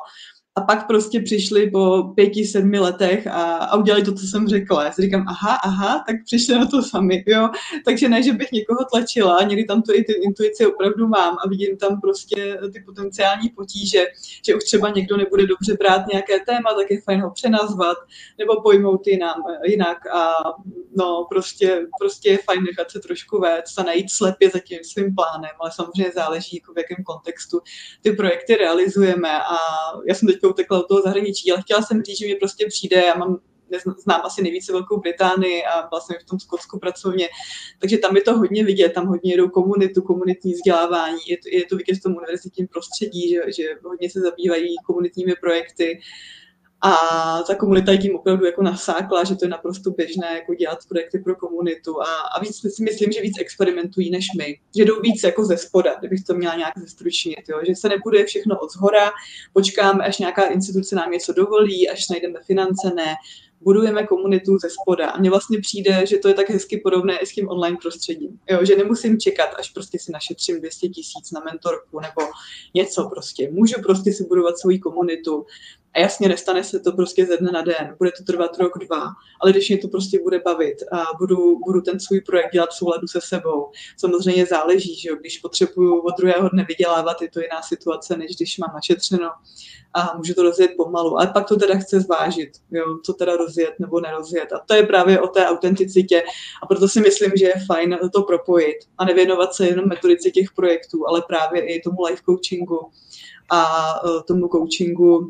[0.56, 4.84] A pak prostě přišli po pěti, sedmi letech a, a udělali to, co jsem řekla.
[4.84, 7.50] Já si říkám, aha, aha, tak přišli na to sami, jo.
[7.86, 11.78] Takže ne, že bych někoho tlačila, někdy tam i ty intuice opravdu mám a vidím
[11.78, 14.06] tam prostě ty potenciální potíže,
[14.46, 17.98] že už třeba někdo nebude dobře brát nějaké téma, tak je fajn ho přenazvat
[18.38, 20.34] nebo pojmout jinam, jinak a
[20.98, 25.16] no prostě, prostě je fajn nechat se trošku vést a najít slepě za tím svým
[25.16, 27.62] plánem, ale samozřejmě záleží, jako v jakém kontextu
[28.02, 29.56] ty projekty realizujeme a
[30.08, 32.66] já jsem teď teďka utekla do toho zahraničí, ale chtěla jsem říct, že mi prostě
[32.68, 33.40] přijde, já mám
[33.98, 37.30] znám asi nejvíce Velkou Británii a vlastně v tom Skotsku pracovně,
[37.80, 41.66] takže tam je to hodně vidět, tam hodně jedou komunitu, komunitní vzdělávání, je to, je
[41.66, 46.00] to vidět v tom univerzitním prostředí, že, že hodně se zabývají komunitními projekty,
[46.86, 50.80] a ta komunita je tím opravdu jako nasákla, že to je naprosto běžné jako dělat
[50.90, 52.02] projekty pro komunitu.
[52.02, 54.60] A, a víc si myslím, že víc experimentují než my.
[54.78, 57.50] Že jdou víc jako ze spoda, kdybych to měla nějak zestručnit.
[57.50, 57.60] Jo?
[57.68, 59.12] Že se nebude všechno od zhora,
[59.54, 63.16] počkáme, až nějaká instituce nám něco dovolí, až najdeme finance, ne
[63.64, 65.10] budujeme komunitu ze spoda.
[65.10, 68.40] A mně vlastně přijde, že to je tak hezky podobné i s tím online prostředím.
[68.50, 72.32] Jo, že nemusím čekat, až prostě si našetřím 200 tisíc na mentorku nebo
[72.74, 73.52] něco prostě.
[73.52, 75.46] Můžu prostě si budovat svoji komunitu.
[75.96, 79.08] A jasně, nestane se to prostě ze dne na den, bude to trvat rok, dva,
[79.42, 82.74] ale když mě to prostě bude bavit a budu, budu ten svůj projekt dělat v
[82.74, 87.40] souladu se sebou, samozřejmě záleží, že jo, když potřebuju od druhého dne vydělávat, je to
[87.40, 89.30] jiná situace, než když mám našetřeno
[89.94, 93.74] a můžu to rozjet pomalu, ale pak to teda chce zvážit, jo, co teda rozjet
[93.80, 94.54] nebo nerozjet.
[94.54, 96.24] A to je právě o té autenticitě
[96.64, 100.52] a proto si myslím, že je fajn to propojit a nevěnovat se jenom metodice těch
[100.56, 102.90] projektů, ale právě i tomu life coachingu
[103.50, 105.30] a e, tomu coachingu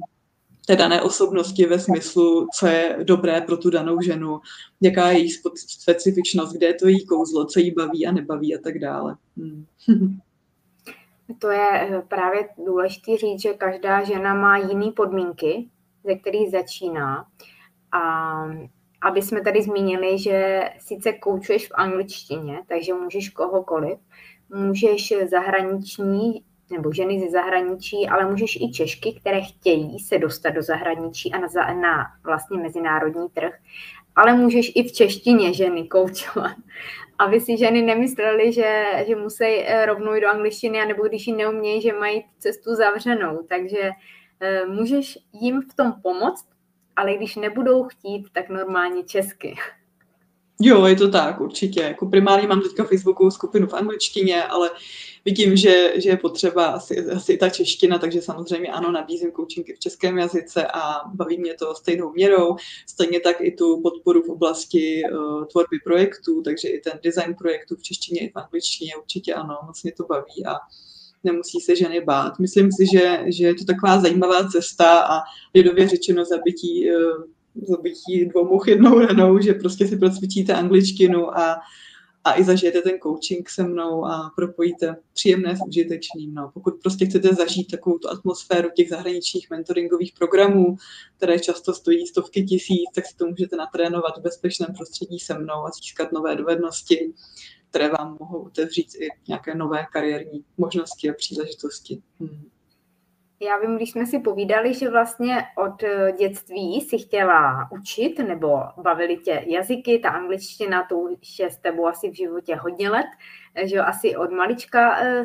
[0.68, 4.40] té dané osobnosti ve smyslu, co je dobré pro tu danou ženu,
[4.82, 5.30] jaká je její
[5.68, 9.16] specifičnost, kde je to její kouzlo, co jí baví a nebaví a tak dále.
[9.38, 9.66] Hmm.
[11.40, 15.70] To je eh, právě důležité říct, že každá žena má jiné podmínky,
[16.04, 17.26] ze kterých začíná.
[17.92, 18.44] A
[19.02, 24.00] aby jsme tady zmínili, že sice koučuješ v angličtině, takže můžeš kohokoliv,
[24.50, 30.62] můžeš zahraniční nebo ženy ze zahraničí, ale můžeš i Češky, které chtějí se dostat do
[30.62, 31.48] zahraničí a na,
[31.82, 33.54] na vlastně mezinárodní trh,
[34.16, 36.56] ale můžeš i v češtině ženy koučovat.
[37.20, 41.34] Aby si ženy nemysleli, že, že musí eh, rovnou jít do angličtiny, nebo když ji
[41.34, 43.46] neumějí, že mají cestu zavřenou.
[43.50, 43.92] Takže
[44.40, 46.46] e, můžeš jim v tom pomoct,
[46.96, 49.56] ale když nebudou chtít, tak normálně česky.
[50.66, 51.82] Jo, je to tak, určitě.
[51.82, 54.72] Jako primárně mám teďka Facebookovou skupinu v angličtině, ale
[55.26, 59.80] vidím, že, že je potřeba asi, asi ta čeština, takže samozřejmě ano, nabízím koučinky v
[59.80, 62.56] českém jazyce a baví mě to stejnou měrou.
[62.88, 67.76] Stejně tak i tu podporu v oblasti uh, tvorby projektů, takže i ten design projektů
[67.76, 70.56] v češtině i v angličtině určitě ano, moc mě to baví a
[71.24, 72.40] nemusí se ženy bát.
[72.40, 75.22] Myslím si, že, že je to taková zajímavá cesta a
[75.56, 77.24] lidově řečeno zabití uh,
[77.56, 81.56] zabití dvou much jednou ranou, že prostě si procvičíte angličtinu a
[82.26, 86.34] a i zažijete ten coaching se mnou a propojíte příjemné s užitečným.
[86.34, 86.52] No.
[86.54, 90.76] Pokud prostě chcete zažít takovou tu atmosféru těch zahraničních mentoringových programů,
[91.18, 95.66] které často stojí stovky tisíc, tak si to můžete natrénovat v bezpečném prostředí se mnou
[95.66, 97.14] a získat nové dovednosti,
[97.70, 102.02] které vám mohou otevřít i nějaké nové kariérní možnosti a příležitosti.
[102.20, 102.53] Hmm.
[103.46, 108.60] Já vím, když jsme si povídali, že vlastně od eh, dětství si chtěla učit, nebo
[108.78, 113.06] bavili tě jazyky, ta angličtina, to už je s tebou asi v životě hodně let,
[113.56, 115.24] eh, že asi od malička eh,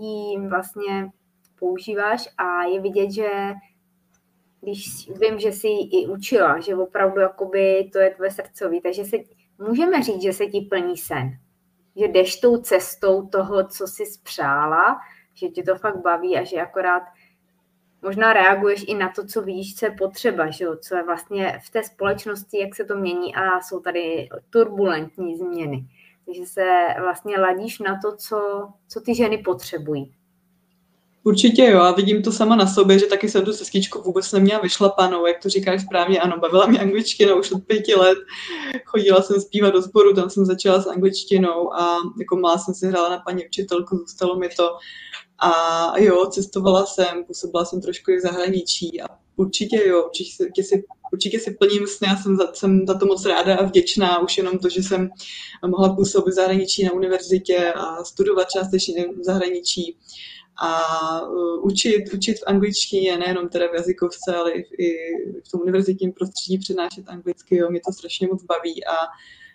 [0.00, 1.10] ji vlastně
[1.58, 3.28] používáš a je vidět, že
[4.60, 9.04] když vím, že jsi ji i učila, že opravdu jakoby to je tvoje srdcový, takže
[9.04, 9.16] se,
[9.58, 11.30] můžeme říct, že se ti plní sen,
[11.96, 14.98] že jdeš tou cestou toho, co jsi spřála,
[15.34, 17.02] že tě to fakt baví a že akorát
[18.02, 20.76] možná reaguješ i na to, co vidíš, co je potřeba, že jo?
[20.80, 25.84] co je vlastně v té společnosti, jak se to mění a jsou tady turbulentní změny.
[26.26, 30.14] Takže se vlastně ladíš na to, co, co ty ženy potřebují.
[31.24, 34.60] Určitě jo, a vidím to sama na sobě, že taky jsem tu sestičku vůbec neměla
[34.60, 38.18] vyšlapanou, jak to říkáš správně, ano, bavila mě angličtina už od pěti let,
[38.84, 42.86] chodila jsem zpívat do sboru, tam jsem začala s angličtinou a jako má jsem si
[42.86, 44.76] hrála na paní učitelku, zůstalo mi to
[45.42, 50.84] a jo, cestovala jsem, působila jsem trošku i v zahraničí a určitě jo, určitě si,
[51.12, 54.18] určitě si plním sny a jsem za, jsem za to moc ráda a vděčná.
[54.22, 55.10] Už jenom to, že jsem
[55.66, 59.96] mohla působit v zahraničí na univerzitě a studovat částečně v zahraničí
[60.56, 64.96] a uh, učit, učit v angličtině, nejenom teda v jazykovce, ale i v, i
[65.44, 68.96] v tom univerzitním prostředí přednášet anglicky, jo, mě to strašně moc baví a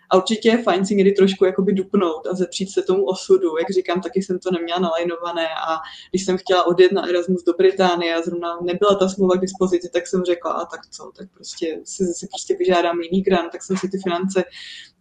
[0.09, 3.57] a určitě je fajn si někdy trošku jakoby dupnout a zepřít se tomu osudu.
[3.57, 5.77] Jak říkám, taky jsem to neměla nalajnované a
[6.11, 9.89] když jsem chtěla odjet na Erasmus do Británie a zrovna nebyla ta smlouva k dispozici,
[9.93, 13.63] tak jsem řekla, a tak co, tak prostě si, si prostě vyžádám jiný grant, tak
[13.63, 14.43] jsem si ty finance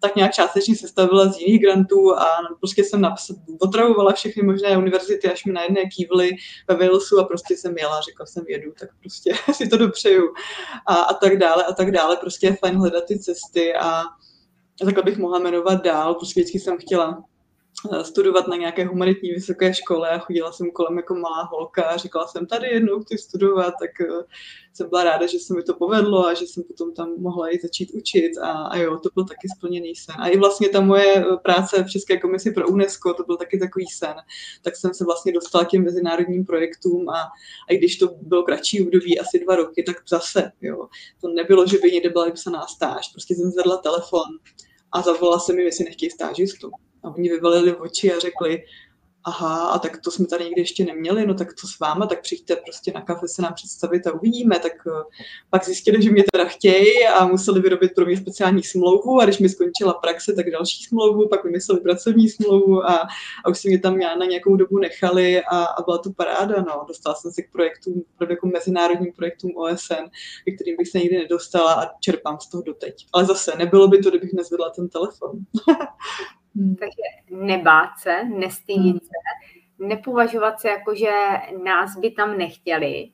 [0.00, 2.26] tak nějak částečně sestavila z jiných grantů a
[2.60, 6.30] prostě jsem napsat, otravovala všechny možné univerzity, až mi na jedné kývly
[6.68, 10.22] ve Walesu a prostě jsem jela, řekla jsem jedu, tak prostě si to dopřeju
[10.86, 12.16] a, a tak dále a tak dále.
[12.16, 14.02] Prostě je fajn hledat ty cesty a
[14.84, 17.24] takhle bych mohla jmenovat dál, prostě vždycky jsem chtěla
[17.92, 21.96] eh, studovat na nějaké humanitní vysoké škole a chodila jsem kolem jako malá holka a
[21.96, 24.24] říkala jsem, tady jednou chci studovat, tak eh,
[24.76, 27.58] jsem byla ráda, že se mi to povedlo a že jsem potom tam mohla i
[27.62, 30.14] začít učit a, a jo, to byl taky splněný sen.
[30.18, 33.58] A i vlastně ta moje eh, práce v České komisi pro UNESCO, to byl taky
[33.58, 34.14] takový sen,
[34.62, 37.20] tak jsem se vlastně dostala k těm mezinárodním projektům a,
[37.68, 40.88] a i když to bylo kratší období, asi dva roky, tak zase, jo,
[41.20, 44.22] to nebylo, že by někde byla vypsaná stáž, prostě jsem zvedla telefon
[44.92, 46.70] a zavolala jsem mi, jestli nechtějí stážistu.
[47.02, 48.64] A oni vyvalili oči a řekli,
[49.26, 52.22] aha, a tak to jsme tady nikdy ještě neměli, no tak to s váma, tak
[52.22, 54.58] přijďte prostě na kafe se nám představit a uvidíme.
[54.58, 54.92] Tak uh,
[55.50, 59.38] pak zjistili, že mě teda chtějí a museli vyrobit pro mě speciální smlouvu a když
[59.38, 63.08] mi skončila praxe, tak další smlouvu, pak vymysleli pracovní smlouvu a,
[63.44, 66.84] a už si mě tam na nějakou dobu nechali a, a byla to paráda, no.
[66.88, 70.04] Dostala jsem se k projektům, jako mezinárodním projektům OSN,
[70.44, 73.06] ke kterým bych se nikdy nedostala a čerpám z toho doteď.
[73.12, 75.30] Ale zase, nebylo by to, kdybych nezvedla ten telefon.
[76.56, 76.76] Hmm.
[76.76, 77.02] Takže
[77.46, 79.00] nebát se, nestydit hmm.
[79.00, 79.16] se,
[79.78, 81.10] nepovažovat se jako, že
[81.64, 83.10] nás by tam nechtěli.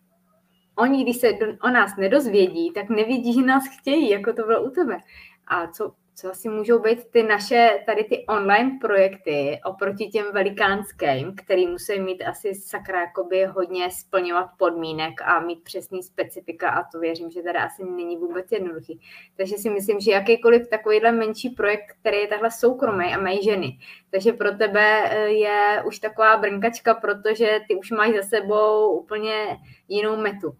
[0.74, 4.62] Oni, když se do, o nás nedozvědí, tak nevidí, že nás chtějí, jako to bylo
[4.62, 4.98] u tebe.
[5.46, 11.34] A co co asi můžou být ty naše, tady ty online projekty oproti těm velikánským,
[11.44, 16.98] který musí mít asi sakra jakoby hodně splňovat podmínek a mít přesný specifika a to
[16.98, 19.00] věřím, že tady asi není vůbec jednoduchý.
[19.36, 23.78] Takže si myslím, že jakýkoliv takovýhle menší projekt, který je takhle soukromý a mají ženy,
[24.10, 29.58] takže pro tebe eh, je už taková brnkačka, protože ty už máš za sebou úplně
[29.88, 30.56] jinou metu.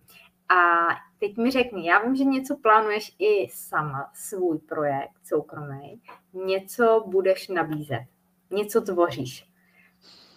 [0.48, 0.86] A
[1.22, 6.00] teď mi řekni, já vím, že něco plánuješ i sama, svůj projekt soukromý,
[6.46, 8.04] něco budeš nabízet,
[8.50, 9.46] něco tvoříš.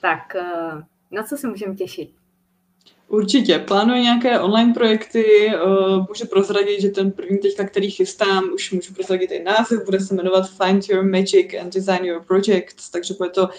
[0.02, 2.10] Tak eh, na co se můžeme těšit?
[3.08, 8.72] Určitě, plánuji nějaké online projekty, uh, můžu prozradit, že ten první teďka, který chystám, už
[8.72, 13.14] můžu prozradit i název, bude se jmenovat Find Your Magic and Design Your Projects, takže
[13.18, 13.50] bude to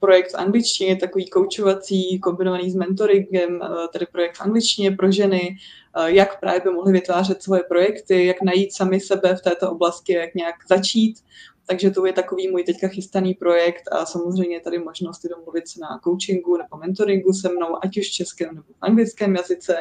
[0.00, 5.56] projekt v angličtině, takový koučovací, kombinovaný s mentoringem, uh, tedy projekt v angličtině pro ženy,
[6.04, 10.34] jak právě by mohly vytvářet svoje projekty, jak najít sami sebe v této oblasti, jak
[10.34, 11.18] nějak začít,
[11.66, 16.00] takže to je takový můj teďka chystaný projekt a samozřejmě tady možnosti domluvit se na
[16.04, 19.76] coachingu nebo mentoringu se mnou, ať už v českém nebo v anglickém jazyce,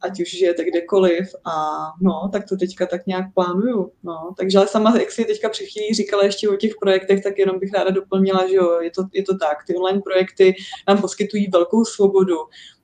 [0.00, 3.92] ať už žijete kdekoliv a no, tak to teďka tak nějak plánuju.
[4.02, 4.34] No.
[4.36, 7.58] Takže ale sama, jak si teďka při chvíli říkala ještě o těch projektech, tak jenom
[7.58, 9.58] bych ráda doplnila, že jo, je to, je to tak.
[9.66, 10.54] Ty online projekty
[10.88, 12.36] nám poskytují velkou svobodu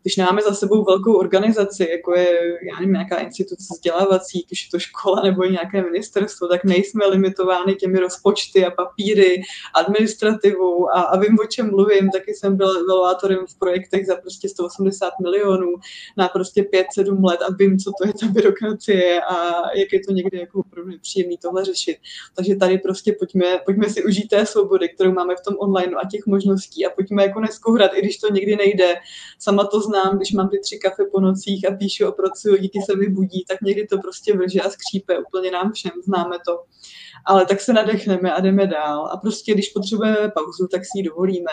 [0.05, 2.29] když nemáme za sebou velkou organizaci, jako je,
[2.69, 7.75] já nevím, nějaká instituce vzdělávací, když je to škola nebo nějaké ministerstvo, tak nejsme limitovány
[7.75, 9.43] těmi rozpočty a papíry,
[9.75, 14.49] administrativou a, a vím, o čem mluvím, taky jsem byl evaluátorem v projektech za prostě
[14.49, 15.73] 180 milionů
[16.17, 16.63] na prostě
[16.99, 19.37] 5-7 let a vím, co to je ta byrokracie a
[19.77, 21.97] jak je to někdy jako opravdu nepříjemný tohle řešit.
[22.37, 26.09] Takže tady prostě pojďme, pojďme si užít té svobody, kterou máme v tom online a
[26.09, 28.95] těch možností a pojďme jako neskouhrat, i když to někdy nejde.
[29.39, 32.79] Sama to znám, když mám ty tři kafe po nocích a píšu a pracuju, díky
[32.83, 36.63] se mi budí, tak někdy to prostě vrže a skřípe, úplně nám všem, známe to.
[37.27, 39.07] Ale tak se nadechneme a jdeme dál.
[39.13, 41.53] A prostě, když potřebujeme pauzu, tak si ji dovolíme.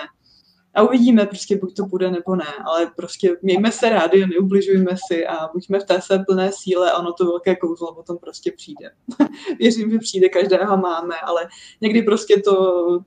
[0.74, 4.92] A uvidíme prostě, buď to bude nebo ne, ale prostě mějme se rádi a neubližujme
[5.08, 8.52] si a buďme v té své plné síle a ono to velké kouzlo potom prostě
[8.52, 8.92] přijde.
[9.60, 11.48] Věřím, že přijde, každého máme, ale
[11.82, 12.56] někdy prostě to,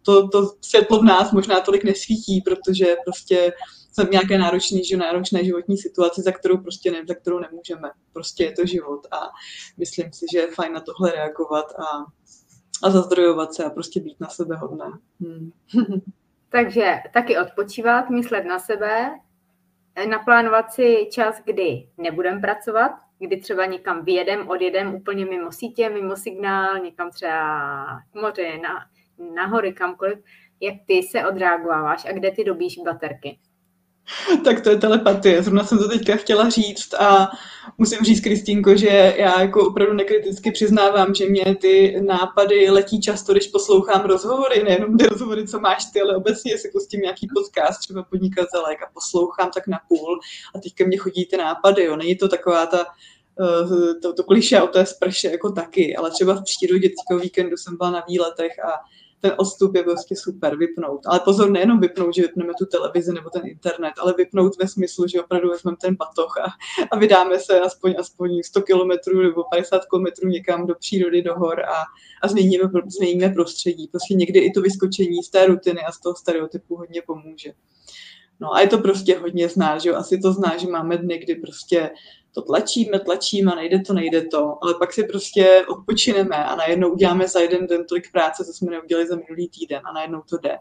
[0.02, 3.52] to, to světlo v nás možná tolik nesvítí, protože prostě
[3.94, 7.90] jsme v nějaké náročné, že náročné životní situaci, za kterou prostě ne, za kterou nemůžeme.
[8.12, 9.20] Prostě je to život a
[9.78, 12.04] myslím si, že je fajn na tohle reagovat a,
[12.82, 14.86] a zazdrojovat se a prostě být na sebe hodné.
[15.20, 15.50] Hmm.
[16.48, 19.10] Takže taky odpočívat, myslet na sebe,
[20.08, 26.16] naplánovat si čas, kdy nebudem pracovat, kdy třeba někam vyjedem, odjedem úplně mimo sítě, mimo
[26.16, 28.86] signál, někam třeba k moři, na,
[29.34, 30.18] nahory, kamkoliv,
[30.60, 33.38] jak ty se odreagováváš a kde ty dobíš baterky.
[34.44, 35.42] Tak to je telepatie.
[35.42, 37.30] Zrovna jsem to teďka chtěla říct a
[37.78, 43.32] musím říct, Kristýnko, že já jako opravdu nekriticky přiznávám, že mě ty nápady letí často,
[43.32, 47.80] když poslouchám rozhovory, nejenom ty rozhovory, co máš ty, ale obecně si pustím nějaký podcast,
[47.80, 50.20] třeba podnikatelek a poslouchám tak na půl
[50.54, 51.96] a teďka mě chodí ty nápady, jo.
[51.96, 52.86] Není to taková ta
[53.40, 57.56] eh, to, to kliše o té sprše jako taky, ale třeba v přírodě teďka víkendu
[57.56, 58.70] jsem byla na výletech a
[59.24, 61.00] ten odstup je prostě super, vypnout.
[61.06, 65.06] Ale pozor, nejenom vypnout, že vypneme tu televizi nebo ten internet, ale vypnout ve smyslu,
[65.06, 66.46] že opravdu vezmeme ten patoch a,
[66.90, 71.60] a vydáme se aspoň, aspoň 100 kilometrů nebo 50 kilometrů někam do přírody, do hor
[71.60, 71.82] a,
[72.22, 73.88] a změníme, změníme prostředí.
[73.88, 77.52] Prostě někdy i to vyskočení z té rutiny a z toho stereotypu hodně pomůže.
[78.40, 79.96] No a je to prostě hodně zná, že jo?
[79.96, 81.90] Asi to zná, že máme dny, kdy prostě
[82.34, 87.28] to tlačíme, tlačíme, nejde to, nejde to, ale pak si prostě odpočineme a najednou uděláme
[87.28, 90.58] za jeden den tolik práce, co jsme neudělali za minulý týden a najednou to jde.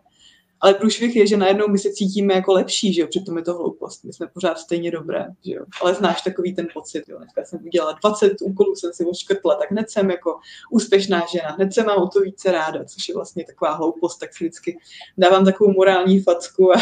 [0.63, 3.53] Ale průšvih je, že najednou my se cítíme jako lepší, že jo, přitom je to
[3.53, 4.03] hloupost.
[4.03, 5.65] My jsme pořád stejně dobré, že jo.
[5.81, 7.17] Ale znáš takový ten pocit, jo.
[7.17, 10.39] Dneska jsem udělala 20 úkolů, jsem si oškrtla, tak hned jsem jako
[10.71, 14.33] úspěšná žena, hned se mám o to více ráda, což je vlastně taková hloupost, tak
[14.33, 14.77] si vždycky
[15.17, 16.75] dávám takovou morální facku a,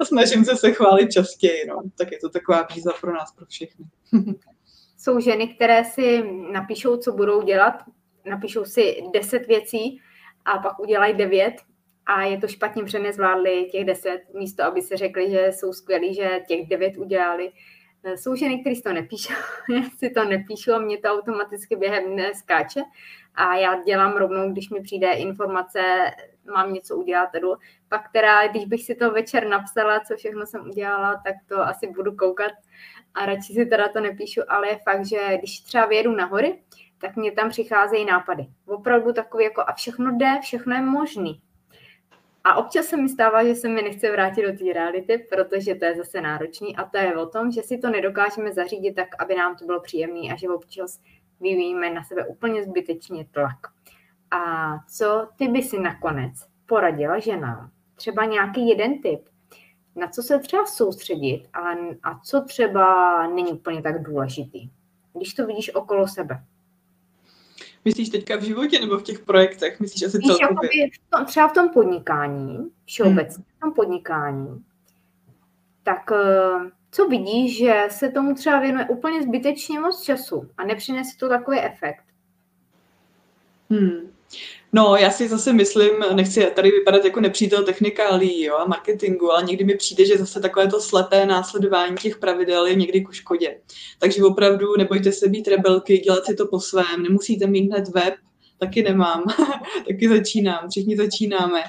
[0.00, 1.82] a snažím se se chválit častěji, no.
[1.98, 3.84] Tak je to taková výzva pro nás, pro všechny.
[4.98, 7.74] Jsou ženy, které si napíšou, co budou dělat,
[8.24, 10.00] napíšou si 10 věcí
[10.44, 11.54] a pak udělají 9
[12.08, 16.14] a je to špatně, že nezvládli těch deset, místo aby se řekli, že jsou skvělí,
[16.14, 17.52] že těch devět udělali.
[18.04, 19.34] Eh, jsou ženy, které si to nepíšou,
[19.74, 22.80] já si to nepíšu a mě to automaticky během dne skáče
[23.34, 25.80] a já dělám rovnou, když mi přijde informace,
[26.54, 27.54] mám něco udělat, jdu.
[27.88, 31.86] Pak teda, když bych si to večer napsala, co všechno jsem udělala, tak to asi
[31.86, 32.52] budu koukat
[33.14, 36.62] a radši si teda to nepíšu, ale je fakt, že když třeba vyjedu na hory,
[37.00, 38.46] tak mě tam přicházejí nápady.
[38.66, 41.40] Opravdu takový jako a všechno jde, všechno je možný.
[42.44, 45.84] A občas se mi stává, že se mi nechce vrátit do té reality, protože to
[45.84, 49.34] je zase náročný a to je o tom, že si to nedokážeme zařídit tak, aby
[49.34, 51.00] nám to bylo příjemné a že občas
[51.40, 53.58] vyvíjíme na sebe úplně zbytečně tlak.
[54.30, 56.32] A co ty by si nakonec
[56.66, 57.70] poradila ženám?
[57.94, 59.28] Třeba nějaký jeden tip,
[59.96, 61.60] na co se třeba soustředit a,
[62.02, 64.70] a co třeba není úplně tak důležitý,
[65.12, 66.44] když to vidíš okolo sebe.
[67.88, 69.80] Myslíš teďka v životě nebo v těch projektech?
[69.80, 70.90] Myslíš asi celkově?
[70.94, 73.56] V tom, třeba v tom podnikání, všeobecně hmm.
[73.56, 74.64] v tom podnikání,
[75.82, 81.18] tak eh, co vidíš, že se tomu třeba věnuje úplně zbytečně moc času a nepřinese
[81.18, 82.04] to takový efekt?
[83.70, 84.10] Hmm.
[84.72, 89.42] No, já si zase myslím, nechci tady vypadat jako nepřítel technikálí jo, a marketingu, ale
[89.42, 93.60] někdy mi přijde, že zase takové to slepé následování těch pravidel je někdy ku škodě.
[93.98, 98.14] Takže opravdu nebojte se být rebelky, dělat si to po svém, nemusíte mít hned web,
[98.58, 99.24] taky nemám,
[99.88, 101.62] taky začínám, všichni začínáme.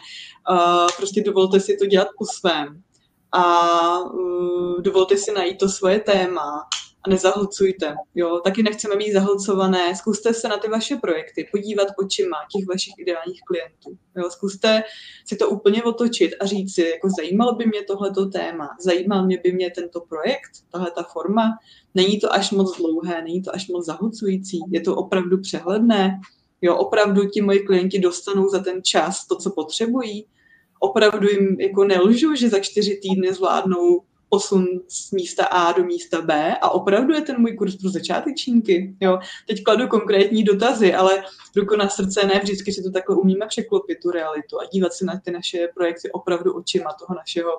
[0.51, 2.81] Uh, prostě dovolte si to dělat po svém
[3.31, 6.61] a uh, dovolte si najít to svoje téma
[7.03, 7.95] a nezahlcujte.
[8.15, 8.39] Jo?
[8.43, 9.95] Taky nechceme být zahlcované.
[9.95, 13.97] Zkuste se na ty vaše projekty podívat očima těch vašich ideálních klientů.
[14.17, 14.29] Jo?
[14.29, 14.83] Zkuste
[15.25, 19.37] si to úplně otočit a říct si, jako zajímalo by mě tohleto téma, zajímal mě
[19.43, 21.57] by mě tento projekt, tahle ta forma.
[21.95, 26.19] Není to až moc dlouhé, není to až moc zahlcující, je to opravdu přehledné.
[26.61, 30.25] Jo, opravdu ti moji klienti dostanou za ten čas to, co potřebují.
[30.79, 36.21] Opravdu jim jako nelžu, že za čtyři týdny zvládnou posun z místa A do místa
[36.21, 38.95] B a opravdu je ten můj kurz pro začátečníky.
[39.01, 39.19] Jo?
[39.47, 41.23] Teď kladu konkrétní dotazy, ale
[41.55, 45.05] ruku na srdce ne vždycky si to takhle umíme překlopit, tu realitu a dívat se
[45.05, 47.51] na ty naše projekty opravdu očima toho našeho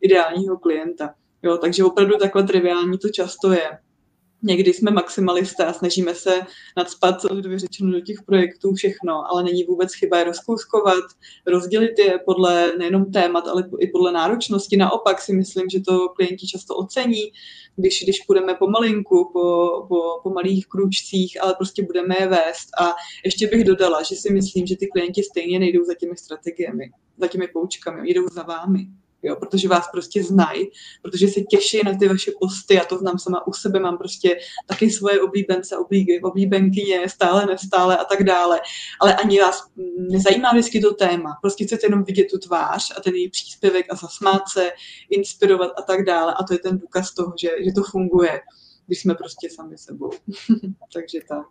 [0.00, 1.14] ideálního klienta.
[1.42, 1.56] Jo?
[1.56, 3.78] Takže opravdu takhle triviální to často je
[4.44, 6.40] někdy jsme maximalisté a snažíme se
[6.76, 11.04] nadspat, lidově řečeno, do těch projektů všechno, ale není vůbec chyba je rozkouskovat,
[11.46, 14.76] rozdělit je podle nejenom témat, ale i podle náročnosti.
[14.76, 17.32] Naopak si myslím, že to klienti často ocení,
[17.76, 22.68] když, když půjdeme pomalinku, po, po, po malých krůčcích, ale prostě budeme je vést.
[22.80, 22.92] A
[23.24, 27.26] ještě bych dodala, že si myslím, že ty klienti stejně nejdou za těmi strategiemi, za
[27.26, 28.86] těmi poučkami, jdou za vámi
[29.24, 30.70] jo, protože vás prostě znají,
[31.02, 34.38] protože se těší na ty vaše posty, a to znám sama u sebe, mám prostě
[34.66, 38.60] taky svoje oblíbence, oblíby, oblíbenkyně, stále, nestále a tak dále,
[39.00, 39.66] ale ani vás
[39.98, 43.96] nezajímá vždycky to téma, prostě chcete jenom vidět tu tvář a ten její příspěvek a
[43.96, 44.70] zasmát se,
[45.10, 46.34] inspirovat a tak dále.
[46.34, 48.40] A to je ten důkaz toho, že, že to funguje,
[48.86, 50.10] když jsme prostě sami sebou.
[50.94, 51.46] Takže tak.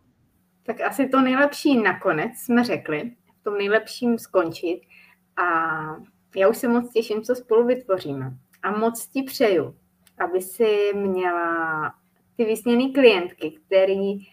[0.65, 3.11] Tak asi to nejlepší nakonec jsme řekli,
[3.41, 4.82] v tom nejlepším skončit.
[5.38, 5.45] A
[6.36, 8.34] já už se moc těším, co spolu vytvoříme.
[8.64, 9.76] A moc ti přeju,
[10.18, 11.94] aby si měla
[12.38, 14.28] ty vysněné klientky, který,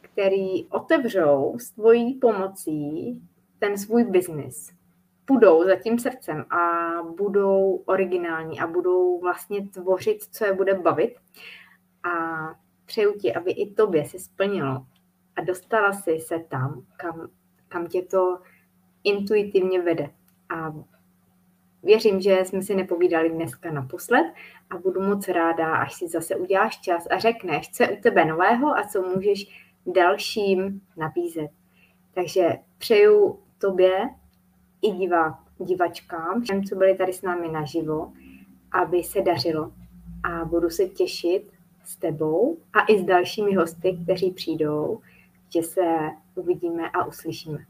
[0.00, 3.20] který otevřou s tvojí pomocí
[3.58, 4.72] ten svůj biznis.
[5.26, 11.14] Budou za tím srdcem a budou originální a budou vlastně tvořit, co je bude bavit.
[12.02, 12.38] A
[12.86, 14.86] přeju ti, aby i tobě se splnilo
[15.36, 17.28] a dostala si se tam, kam,
[17.68, 18.38] kam tě to
[19.04, 20.10] intuitivně vede.
[20.48, 20.74] A
[21.82, 24.32] Věřím, že jsme si nepovídali dneska naposled
[24.70, 28.24] a budu moc ráda, až si zase uděláš čas a řekneš, co je u tebe
[28.24, 31.50] nového a co můžeš dalším nabízet.
[32.14, 34.08] Takže přeju tobě
[34.82, 38.12] i divá, divačkám, všem, co byli tady s námi naživo,
[38.72, 39.72] aby se dařilo.
[40.22, 41.52] A budu se těšit
[41.84, 45.00] s tebou a i s dalšími hosty, kteří přijdou,
[45.48, 45.84] že se
[46.34, 47.69] uvidíme a uslyšíme.